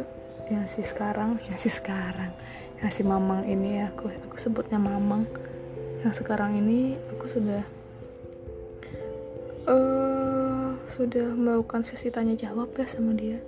yang 0.49 0.65
si 0.69 0.85
sekarang 0.85 1.41
yang 1.49 1.59
si 1.61 1.69
sekarang. 1.69 2.33
Yang 2.79 2.91
si 2.95 3.03
mamang 3.03 3.45
ini 3.45 3.83
ya 3.83 3.93
aku 3.93 4.11
aku 4.11 4.37
sebutnya 4.37 4.81
mamang. 4.81 5.29
Yang 6.05 6.25
sekarang 6.25 6.57
ini 6.57 6.97
aku 7.13 7.27
sudah 7.29 7.63
sudah 10.99 11.31
melakukan 11.31 11.87
sesi 11.87 12.11
tanya 12.11 12.35
jawab 12.35 12.75
ya 12.75 12.89
sama 12.91 13.15
dia. 13.15 13.39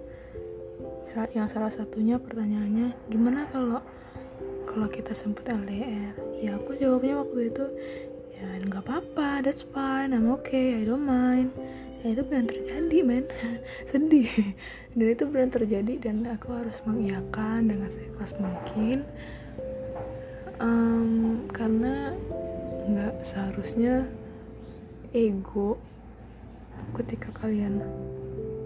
Saat 1.11 1.35
yang 1.35 1.51
salah 1.51 1.73
satunya 1.73 2.21
pertanyaannya 2.21 2.95
gimana 3.11 3.49
kalau 3.51 3.83
kalau 4.71 4.87
kita 4.87 5.11
sempat 5.19 5.51
LDR 5.51 6.15
ya 6.39 6.55
aku 6.55 6.79
jawabnya 6.79 7.19
waktu 7.19 7.51
itu 7.51 7.65
ya 8.39 8.47
nggak 8.63 8.87
apa-apa 8.87 9.43
that's 9.43 9.67
fine 9.67 10.15
I'm 10.15 10.31
okay 10.39 10.79
I 10.79 10.87
don't 10.87 11.03
mind 11.03 11.51
ya 12.01 12.17
itu 12.17 12.23
benar 12.25 12.49
terjadi 12.49 12.99
men. 13.05 13.25
Sedih. 13.91 14.31
Dan 14.91 15.07
itu 15.07 15.25
benar 15.29 15.51
terjadi 15.55 15.95
dan 16.03 16.27
aku 16.27 16.51
harus 16.51 16.81
mengiyakan 16.83 17.71
dengan 17.71 17.89
seikhlas 17.93 18.33
mungkin. 18.41 19.07
Um, 20.61 21.47
karena 21.55 22.13
nggak 22.91 23.25
seharusnya 23.25 24.05
ego 25.17 25.81
ketika 26.97 27.33
kalian 27.45 27.81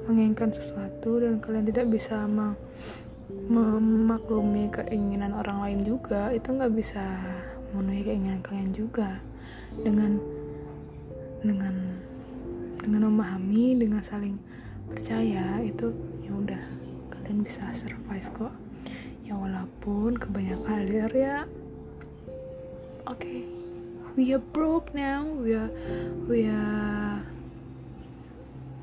menginginkan 0.08 0.50
sesuatu 0.50 1.22
dan 1.22 1.38
kalian 1.38 1.66
tidak 1.68 1.86
bisa 1.92 2.24
memaklumi 3.48 4.72
keinginan 4.72 5.36
orang 5.36 5.60
lain 5.60 5.80
juga 5.84 6.32
itu 6.32 6.48
nggak 6.50 6.72
bisa 6.72 7.04
memenuhi 7.72 8.02
keinginan 8.06 8.40
kalian 8.40 8.72
juga. 8.72 9.20
Dengan 9.74 10.22
dengan 11.44 12.03
dengan 12.84 13.08
memahami 13.08 13.80
dengan 13.80 14.04
saling 14.04 14.36
percaya 14.92 15.64
itu 15.64 15.88
ya 16.20 16.32
udah 16.36 16.62
kalian 17.08 17.40
bisa 17.40 17.64
survive 17.72 18.28
kok. 18.36 18.52
Ya 19.24 19.32
walaupun 19.32 20.20
kebanyakan 20.20 20.84
LDR 20.84 21.12
ya 21.16 21.38
oke 23.08 23.20
okay, 23.20 23.44
we 24.16 24.32
are 24.36 24.44
broke 24.52 24.92
now 24.92 25.24
we 25.24 25.56
are 25.56 25.72
we 26.28 26.44
are 26.44 27.20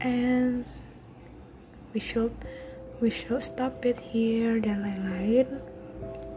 and 0.01 0.65
we 1.93 2.01
should 2.01 2.33
we 2.97 3.09
should 3.13 3.41
stop 3.41 3.85
it 3.85 3.97
here 4.01 4.57
dan 4.61 4.81
lain-lain. 4.81 5.45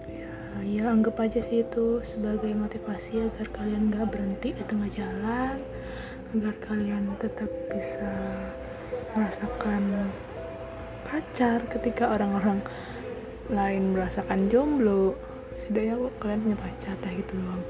Ya, 0.09 0.33
ya 0.64 0.85
anggap 0.92 1.20
aja 1.20 1.40
sih 1.40 1.64
itu 1.64 2.00
sebagai 2.05 2.53
motivasi 2.57 3.24
agar 3.24 3.48
kalian 3.53 3.92
gak 3.92 4.12
berhenti 4.12 4.57
di 4.57 4.64
tengah 4.64 4.88
jalan 4.92 5.61
agar 6.35 6.55
kalian 6.66 7.14
tetap 7.23 7.47
bisa 7.70 8.11
merasakan 9.14 10.11
pacar 11.07 11.62
ketika 11.70 12.11
orang-orang 12.11 12.59
lain 13.47 13.94
merasakan 13.94 14.51
jomblo 14.51 15.14
setidaknya 15.62 16.11
kalian 16.18 16.42
punya 16.42 16.59
pacar 16.59 16.94
dah 16.99 17.12
gitu 17.14 17.38
doang. 17.38 17.62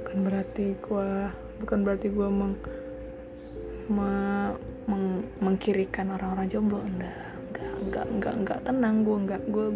Bukan 0.00 0.16
berarti 0.24 0.66
gua 0.80 1.36
bukan 1.60 1.78
berarti 1.84 2.08
gua 2.08 2.28
meng 2.32 2.56
meng, 3.92 5.28
mengkirikan 5.44 6.16
orang-orang 6.16 6.48
jomblo 6.48 6.80
enggak 6.80 7.20
enggak 7.52 7.74
enggak 7.84 8.06
enggak 8.08 8.34
enggak. 8.40 8.58
Tenang 8.64 8.96
gue 9.04 9.16
enggak 9.20 9.42
gue 9.52 9.66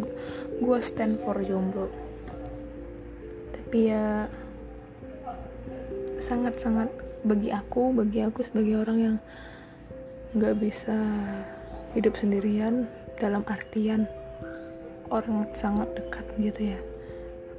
gue 0.57 0.79
stand 0.81 1.21
for 1.21 1.37
jomblo. 1.45 1.85
Tapi 3.53 3.93
ya 3.93 4.25
sangat-sangat 6.25 7.08
bagi 7.19 7.51
aku 7.51 7.91
bagi 7.91 8.23
aku 8.23 8.39
sebagai 8.47 8.79
orang 8.79 8.97
yang 8.97 9.15
nggak 10.35 10.55
bisa 10.61 10.95
hidup 11.97 12.15
sendirian 12.15 12.85
dalam 13.19 13.43
artian 13.49 14.05
orang 15.09 15.49
sangat 15.57 15.89
dekat 15.97 16.25
gitu 16.37 16.77
ya. 16.77 16.79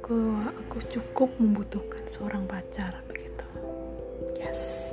Aku 0.01 0.17
aku 0.49 0.77
cukup 0.89 1.29
membutuhkan 1.37 2.01
seorang 2.09 2.47
pacar 2.47 3.03
begitu. 3.05 3.45
Yes. 4.39 4.91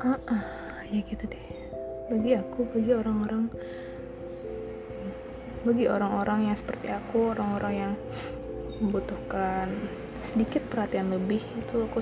Uh 0.00 0.16
-uh, 0.26 0.44
ya 0.88 1.04
gitu 1.04 1.28
deh. 1.28 1.46
Bagi 2.10 2.32
aku 2.34 2.66
bagi 2.74 2.92
orang-orang 2.96 3.46
bagi 5.60 5.84
orang-orang 5.84 6.50
yang 6.50 6.56
seperti 6.56 6.88
aku 6.88 7.36
orang-orang 7.36 7.74
yang 7.76 7.92
membutuhkan 8.80 9.68
sedikit 10.24 10.64
perhatian 10.72 11.12
lebih 11.12 11.44
itu 11.60 11.84
aku 11.84 12.00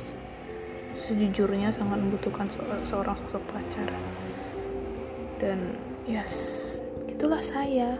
sejujurnya 1.06 1.70
sangat 1.70 1.98
membutuhkan 2.02 2.50
seorang 2.86 3.16
sosok 3.16 3.42
pacar. 3.50 3.90
Dan 5.38 5.78
yes 6.04 6.34
itulah 7.06 7.42
saya. 7.42 7.98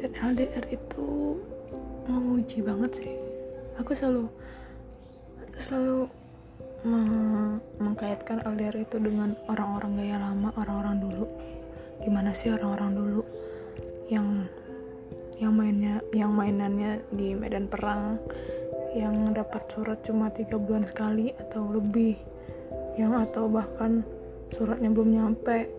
Dan 0.00 0.10
LDR 0.16 0.64
itu 0.72 1.36
menguji 2.08 2.64
banget 2.64 2.90
sih. 3.04 3.14
Aku 3.80 3.92
selalu 3.92 4.28
selalu 5.60 6.08
mengkaitkan 7.76 8.40
LDR 8.40 8.80
itu 8.80 8.96
dengan 8.96 9.36
orang-orang 9.52 10.00
gaya 10.00 10.16
lama, 10.16 10.48
orang-orang 10.56 10.96
dulu. 11.04 11.28
Gimana 12.00 12.32
sih 12.32 12.48
orang-orang 12.48 12.96
dulu 12.96 13.22
yang 14.08 14.48
yang 15.40 15.56
mainnya 15.56 16.00
yang 16.12 16.32
mainannya 16.36 17.00
di 17.12 17.32
medan 17.32 17.64
perang 17.68 18.20
yang 18.94 19.30
dapat 19.30 19.62
surat 19.70 20.02
cuma 20.02 20.30
tiga 20.34 20.58
bulan 20.58 20.82
sekali 20.86 21.30
atau 21.38 21.70
lebih. 21.70 22.18
Yang 22.98 23.30
atau 23.30 23.44
bahkan 23.46 24.02
suratnya 24.50 24.90
belum 24.90 25.14
nyampe. 25.14 25.70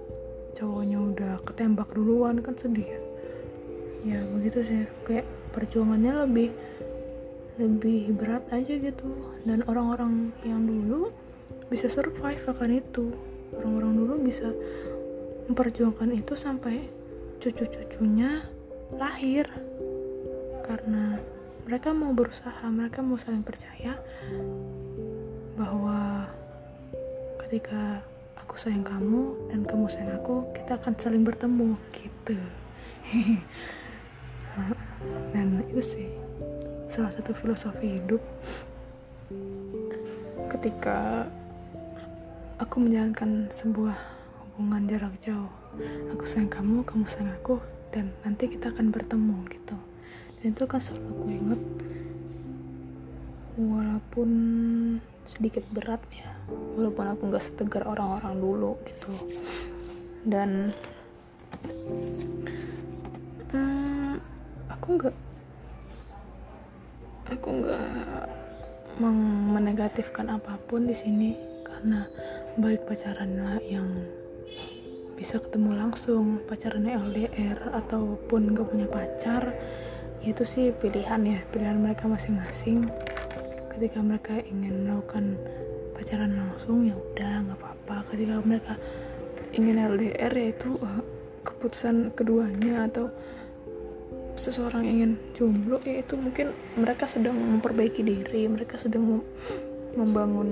Cowoknya 0.56 1.00
udah 1.00 1.34
ketembak 1.48 1.92
duluan 1.96 2.40
kan 2.44 2.56
sedih 2.60 2.88
ya. 2.88 3.02
Ya 4.04 4.20
begitu 4.32 4.60
sih. 4.64 4.82
Kayak 5.08 5.28
perjuangannya 5.52 6.28
lebih 6.28 6.50
lebih 7.60 8.16
berat 8.16 8.48
aja 8.52 8.74
gitu. 8.80 9.12
Dan 9.44 9.64
orang-orang 9.68 10.32
yang 10.48 10.64
dulu 10.64 11.12
bisa 11.68 11.92
survive 11.92 12.42
akan 12.48 12.80
itu. 12.80 13.12
Orang-orang 13.60 13.94
dulu 13.96 14.14
bisa 14.24 14.48
memperjuangkan 15.52 16.16
itu 16.16 16.34
sampai 16.40 16.88
cucu-cucunya 17.44 18.48
lahir. 18.96 19.48
Karena 20.64 21.20
mereka 21.72 21.96
mau 21.96 22.12
berusaha 22.12 22.68
mereka 22.68 23.00
mau 23.00 23.16
saling 23.16 23.48
percaya 23.48 23.96
bahwa 25.56 26.28
ketika 27.48 28.04
aku 28.36 28.60
sayang 28.60 28.84
kamu 28.84 29.40
dan 29.48 29.64
kamu 29.64 29.88
sayang 29.88 30.20
aku 30.20 30.52
kita 30.52 30.76
akan 30.76 31.00
saling 31.00 31.24
bertemu 31.24 31.80
gitu. 31.96 32.36
Dan 35.32 35.64
itu 35.72 35.80
sih 35.80 36.12
salah 36.92 37.08
satu 37.16 37.32
filosofi 37.32 38.04
hidup. 38.04 38.20
Ketika 40.52 41.24
aku 42.60 42.84
menjalankan 42.84 43.48
sebuah 43.48 43.96
hubungan 44.44 44.92
jarak 44.92 45.16
jauh 45.24 45.48
aku 46.12 46.28
sayang 46.28 46.52
kamu 46.52 46.84
kamu 46.84 47.08
sayang 47.08 47.32
aku 47.40 47.64
dan 47.96 48.12
nanti 48.28 48.52
kita 48.52 48.76
akan 48.76 48.92
bertemu 48.92 49.40
gitu 49.48 49.80
dan 50.42 50.58
itu 50.58 50.66
selalu 50.66 51.06
aku 51.06 51.26
inget 51.30 51.62
walaupun 53.62 54.30
sedikit 55.30 55.62
berat 55.70 56.02
ya. 56.10 56.34
Walaupun 56.50 57.06
aku 57.14 57.22
nggak 57.30 57.46
setegar 57.46 57.86
orang-orang 57.86 58.36
dulu 58.42 58.72
gitu. 58.90 59.14
Dan 60.26 60.74
hmm, 63.54 64.18
aku 64.66 64.88
nggak 64.98 65.16
aku 67.32 67.48
nggak 67.62 67.88
menegatifkan 69.54 70.28
apa 70.34 70.58
pun 70.66 70.90
di 70.90 70.98
sini. 70.98 71.38
Karena 71.62 72.06
baik 72.58 72.90
pacaran 72.90 73.32
lah 73.38 73.58
yang 73.62 73.88
bisa 75.16 75.38
ketemu 75.38 75.78
langsung 75.78 76.42
pacaran 76.50 76.90
LDR 76.90 77.78
ataupun 77.78 78.58
gak 78.58 78.68
punya 78.74 78.90
pacar 78.90 79.54
itu 80.22 80.46
sih 80.46 80.70
pilihan 80.70 81.22
ya 81.26 81.40
pilihan 81.50 81.82
mereka 81.82 82.06
masing-masing. 82.06 82.86
Ketika 83.74 84.00
mereka 84.06 84.38
ingin 84.46 84.86
melakukan 84.86 85.34
pacaran 85.98 86.38
langsung 86.38 86.86
ya 86.86 86.94
udah 86.94 87.34
nggak 87.50 87.58
apa-apa. 87.58 87.96
Ketika 88.14 88.36
mereka 88.46 88.74
ingin 89.58 89.82
LDR 89.82 90.34
yaitu 90.38 90.78
uh, 90.78 91.02
keputusan 91.42 92.14
keduanya 92.14 92.86
atau 92.86 93.10
seseorang 94.38 94.86
ingin 94.86 95.12
jomblo 95.34 95.82
ya 95.84 96.02
itu 96.02 96.16
mungkin 96.16 96.54
mereka 96.78 97.06
sedang 97.06 97.36
memperbaiki 97.36 98.02
diri 98.02 98.48
mereka 98.48 98.80
sedang 98.80 99.22
membangun 99.94 100.50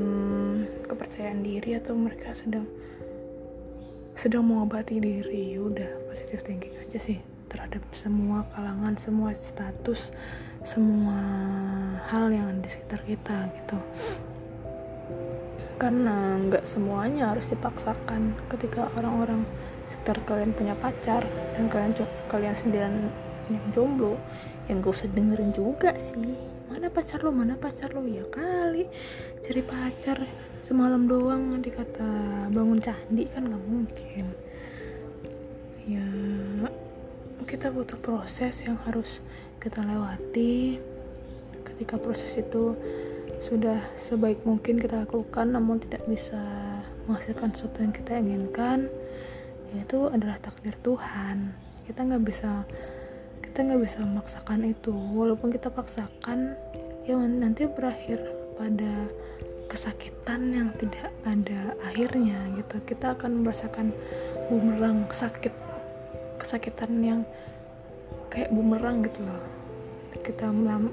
kepercayaan 0.85 1.41
diri 1.45 1.79
atau 1.79 1.95
mereka 1.95 2.33
sedang 2.33 2.65
sedang 4.17 4.43
mengobati 4.49 4.97
diri. 4.97 5.53
Ya 5.55 5.61
udah 5.61 5.89
positive 6.09 6.41
thinking 6.41 6.73
aja 6.75 6.97
sih 6.97 7.28
terhadap 7.49 7.81
semua 7.91 8.45
kalangan 8.53 8.95
semua 9.01 9.33
status 9.33 10.13
semua 10.63 11.17
hal 12.11 12.29
yang 12.29 12.59
di 12.59 12.69
sekitar 12.69 13.01
kita 13.07 13.47
gitu. 13.51 13.77
Karena 15.79 16.35
nggak 16.35 16.67
semuanya 16.67 17.31
harus 17.31 17.47
dipaksakan. 17.47 18.35
Ketika 18.51 18.91
orang-orang 18.99 19.47
sekitar 19.89 20.19
kalian 20.27 20.51
punya 20.51 20.75
pacar 20.75 21.23
dan 21.55 21.65
kalian 21.71 21.95
kalian 22.27 22.55
sendirian 22.59 22.95
yang 23.49 23.65
jomblo 23.73 24.19
yang 24.69 24.85
gak 24.85 24.93
usah 25.01 25.09
dengerin 25.09 25.49
juga 25.55 25.95
sih. 25.97 26.37
Mana 26.69 26.93
pacar 26.93 27.25
lo 27.25 27.33
mana 27.33 27.57
pacar 27.57 27.97
lo 27.97 28.05
ya 28.05 28.21
kali 28.29 28.85
cari 29.41 29.61
pacar 29.65 30.21
semalam 30.61 31.09
doang 31.09 31.57
dikata 31.57 32.05
bangun 32.53 32.77
candi 32.77 33.25
kan 33.25 33.49
nggak 33.49 33.65
mungkin. 33.65 34.25
Ya 35.89 36.05
kita 37.47 37.71
butuh 37.71 37.99
proses 37.99 38.63
yang 38.63 38.79
harus 38.87 39.23
kita 39.59 39.83
lewati. 39.83 40.79
Ketika 41.63 41.95
proses 41.99 42.31
itu 42.35 42.75
sudah 43.39 43.79
sebaik 43.95 44.43
mungkin 44.43 44.81
kita 44.81 45.07
lakukan 45.07 45.55
namun 45.55 45.79
tidak 45.79 46.03
bisa 46.09 46.41
menghasilkan 47.07 47.55
sesuatu 47.55 47.79
yang 47.79 47.93
kita 47.95 48.19
inginkan 48.19 48.91
itu 49.77 50.09
adalah 50.09 50.41
takdir 50.41 50.73
Tuhan. 50.81 51.53
Kita 51.85 51.99
nggak 52.03 52.23
bisa 52.25 52.65
kita 53.45 53.59
nggak 53.65 53.81
bisa 53.85 53.97
memaksakan 54.01 54.61
itu. 54.65 54.93
Walaupun 54.93 55.53
kita 55.53 55.69
paksakan 55.69 56.57
ya 57.05 57.15
nanti 57.15 57.69
berakhir 57.69 58.19
pada 58.57 59.07
kesakitan 59.69 60.49
yang 60.49 60.69
tidak 60.81 61.13
ada 61.23 61.77
akhirnya 61.85 62.49
gitu. 62.57 62.81
Kita 62.83 63.13
akan 63.13 63.45
merasakan 63.45 63.93
bumerang 64.49 65.05
sakit 65.13 65.68
kesakitan 66.49 66.97
yang 67.05 67.21
kayak 68.33 68.49
bumerang 68.49 69.05
gitu 69.05 69.21
loh. 69.21 69.37
Kita 70.25 70.49
melam 70.49 70.89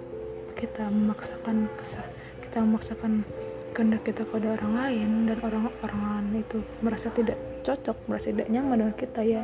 kita 0.52 0.84
memaksakan 0.92 1.72
kesah 1.80 2.04
kita 2.44 2.60
memaksakan 2.60 3.24
kehendak 3.72 4.04
kita 4.04 4.28
kepada 4.28 4.56
orang 4.60 4.72
lain 4.76 5.10
dan 5.28 5.36
orang-orang 5.40 6.44
itu 6.44 6.60
merasa 6.84 7.08
tidak 7.12 7.40
cocok 7.64 7.96
merasa 8.04 8.32
tidak 8.32 8.48
nyaman 8.52 8.84
dengan 8.84 8.96
kita 8.96 9.20
ya 9.24 9.42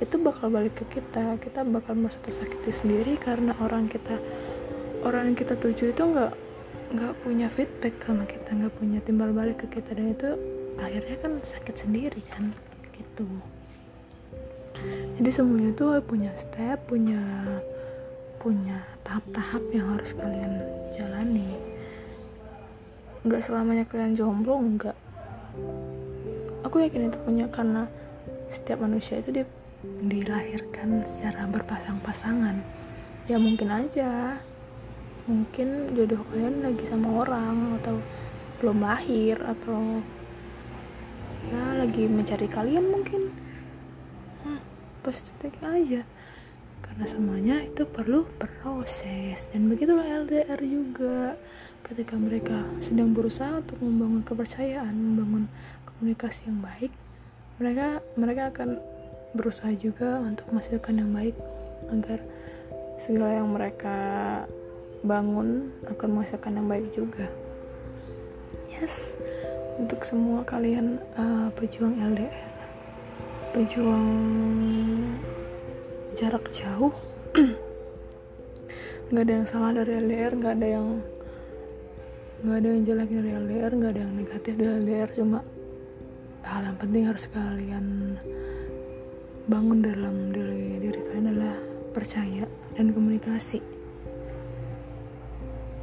itu 0.00 0.16
bakal 0.16 0.48
balik 0.48 0.80
ke 0.80 0.84
kita. 0.96 1.36
Kita 1.36 1.60
bakal 1.68 1.92
merasa 2.00 2.16
tersakiti 2.24 2.72
sendiri 2.72 3.20
karena 3.20 3.52
orang 3.60 3.84
kita 3.92 4.16
orang 5.04 5.28
yang 5.28 5.36
kita 5.36 5.60
tuju 5.60 5.92
itu 5.92 6.02
nggak 6.08 6.32
nggak 6.96 7.12
punya 7.20 7.52
feedback 7.52 8.00
sama 8.00 8.24
kita 8.24 8.48
nggak 8.48 8.74
punya 8.80 9.04
timbal 9.04 9.28
balik 9.36 9.60
ke 9.60 9.76
kita. 9.76 9.92
Dan 9.92 10.16
itu 10.16 10.28
akhirnya 10.80 11.16
kan 11.20 11.32
sakit 11.44 11.76
sendiri 11.84 12.24
kan 12.32 12.48
gitu 12.96 13.28
jadi 15.20 15.30
semuanya 15.36 15.76
itu 15.76 15.86
punya 16.06 16.32
step 16.38 16.80
punya 16.88 17.20
punya 18.40 18.80
tahap-tahap 19.04 19.60
yang 19.68 19.92
harus 19.92 20.16
kalian 20.16 20.64
jalani. 20.96 21.60
Nggak 23.20 23.44
selamanya 23.44 23.84
kalian 23.84 24.16
jomblo 24.16 24.56
nggak. 24.56 24.96
Aku 26.64 26.80
yakin 26.80 27.12
itu 27.12 27.18
punya 27.20 27.52
karena 27.52 27.84
setiap 28.48 28.80
manusia 28.80 29.20
itu 29.20 29.28
di, 29.28 29.42
dilahirkan 30.08 31.04
secara 31.04 31.44
berpasang-pasangan. 31.52 32.64
Ya 33.28 33.36
mungkin 33.36 33.68
aja. 33.68 34.40
Mungkin 35.28 35.92
jodoh 35.92 36.24
kalian 36.32 36.64
lagi 36.64 36.84
sama 36.88 37.28
orang 37.28 37.76
atau 37.84 38.00
belum 38.64 38.80
lahir 38.80 39.36
atau 39.36 40.00
ya 41.52 41.76
lagi 41.76 42.08
mencari 42.08 42.48
kalian 42.48 42.88
mungkin 42.88 43.32
hmm, 44.44 44.60
positif 45.04 45.52
aja. 45.62 46.02
Karena 46.80 47.04
semuanya 47.06 47.56
itu 47.62 47.86
perlu 47.86 48.26
proses 48.38 49.46
dan 49.52 49.70
begitulah 49.70 50.04
LDR 50.26 50.60
juga. 50.60 51.38
Ketika 51.80 52.14
mereka 52.20 52.68
sedang 52.84 53.16
berusaha 53.16 53.64
untuk 53.64 53.80
membangun 53.80 54.20
kepercayaan 54.20 54.92
membangun 54.92 55.48
komunikasi 55.88 56.52
yang 56.52 56.60
baik 56.60 56.92
mereka 57.60 58.00
mereka 58.16 58.42
akan 58.48 58.80
berusaha 59.36 59.68
juga 59.76 60.16
untuk 60.24 60.48
menghasilkan 60.48 60.96
yang 60.96 61.12
baik 61.12 61.36
agar 61.92 62.18
segala 62.96 63.36
yang 63.36 63.52
mereka 63.52 63.96
bangun 65.04 65.68
akan 65.84 66.08
menghasilkan 66.08 66.56
yang 66.56 66.68
baik 66.72 66.88
juga. 66.96 67.28
Yes. 68.72 69.12
Untuk 69.76 70.04
semua 70.08 70.40
kalian 70.48 71.04
uh, 71.20 71.52
pejuang 71.52 72.00
LDR 72.00 72.49
pejuang 73.50 74.08
jarak 76.14 76.46
jauh 76.54 76.94
nggak 79.10 79.24
ada 79.26 79.32
yang 79.42 79.46
salah 79.50 79.70
dari 79.74 79.98
LDR 79.98 80.32
nggak 80.38 80.54
ada 80.54 80.68
yang 80.70 80.88
nggak 82.46 82.56
ada 82.62 82.68
yang 82.70 82.82
jelek 82.86 83.10
dari 83.10 83.30
LDR 83.34 83.72
nggak 83.74 83.90
ada 83.90 84.00
yang 84.06 84.12
negatif 84.14 84.52
dari 84.54 84.72
LDR 84.80 85.10
cuma 85.18 85.38
hal 86.46 86.62
yang 86.64 86.78
penting 86.78 87.02
harus 87.10 87.24
kalian 87.34 87.86
bangun 89.50 89.82
dalam 89.82 90.30
diri 90.30 90.78
diri 90.78 91.00
kalian 91.10 91.26
adalah 91.34 91.56
percaya 91.90 92.46
dan 92.78 92.94
komunikasi. 92.94 93.58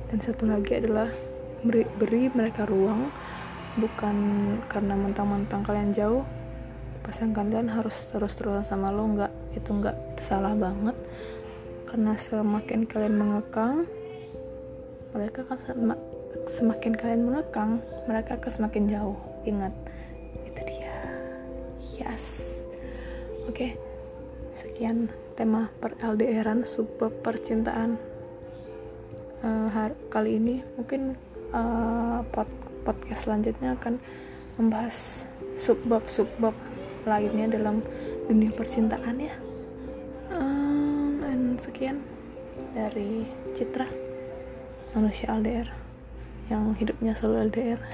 Dan 0.08 0.24
satu 0.24 0.48
lagi 0.48 0.80
adalah 0.80 1.12
beri, 1.68 1.84
beri 2.00 2.32
mereka 2.32 2.64
ruang 2.64 3.12
bukan 3.76 4.16
karena 4.72 4.96
mentang-mentang 4.96 5.68
kalian 5.68 5.92
jauh 5.92 6.24
pasangan 7.08 7.48
kalian 7.48 7.72
harus 7.72 7.96
terus-terusan 8.12 8.68
sama 8.68 8.92
lo 8.92 9.08
nggak 9.08 9.32
itu 9.56 9.70
nggak 9.72 9.96
itu 10.14 10.22
salah 10.28 10.52
banget. 10.52 10.96
Karena 11.88 12.20
semakin 12.20 12.84
kalian 12.84 13.16
mengekang 13.16 13.88
mereka 15.16 15.48
akan 15.48 15.96
semakin 16.52 16.94
kalian 17.00 17.24
mengekang 17.32 17.80
mereka 18.06 18.36
akan 18.36 18.52
semakin 18.52 18.84
jauh. 18.92 19.18
Ingat 19.48 19.72
yes. 21.98 22.26
Oke 23.50 23.52
okay. 23.52 23.72
sekian 24.58 25.10
tema 25.34 25.70
per 25.82 25.98
LDRan 25.98 26.66
subbab 26.66 27.12
percintaan 27.26 27.98
uh, 29.42 29.90
kali 30.10 30.38
ini. 30.38 30.62
Mungkin 30.78 31.18
uh, 31.52 32.22
pod 32.30 32.50
podcast 32.86 33.28
selanjutnya 33.28 33.76
akan 33.76 34.00
membahas 34.58 35.28
subbab-subbab 35.60 36.56
lainnya 37.08 37.48
dalam 37.48 37.80
dunia 38.28 38.52
percintaan 38.52 39.18
ya. 39.18 39.34
Um, 40.30 41.24
dan 41.24 41.56
sekian 41.56 42.04
dari 42.76 43.26
Citra 43.56 43.88
manusia 44.92 45.32
LDR 45.32 45.72
yang 46.52 46.76
hidupnya 46.76 47.12
selalu 47.16 47.52
LDR 47.52 47.80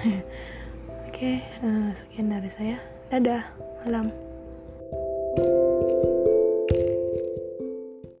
oke 1.06 1.14
okay, 1.14 1.46
uh, 1.62 1.94
sekian 1.94 2.28
dari 2.34 2.50
saya. 2.52 2.78
Dadah 3.08 3.46
malam 3.86 4.10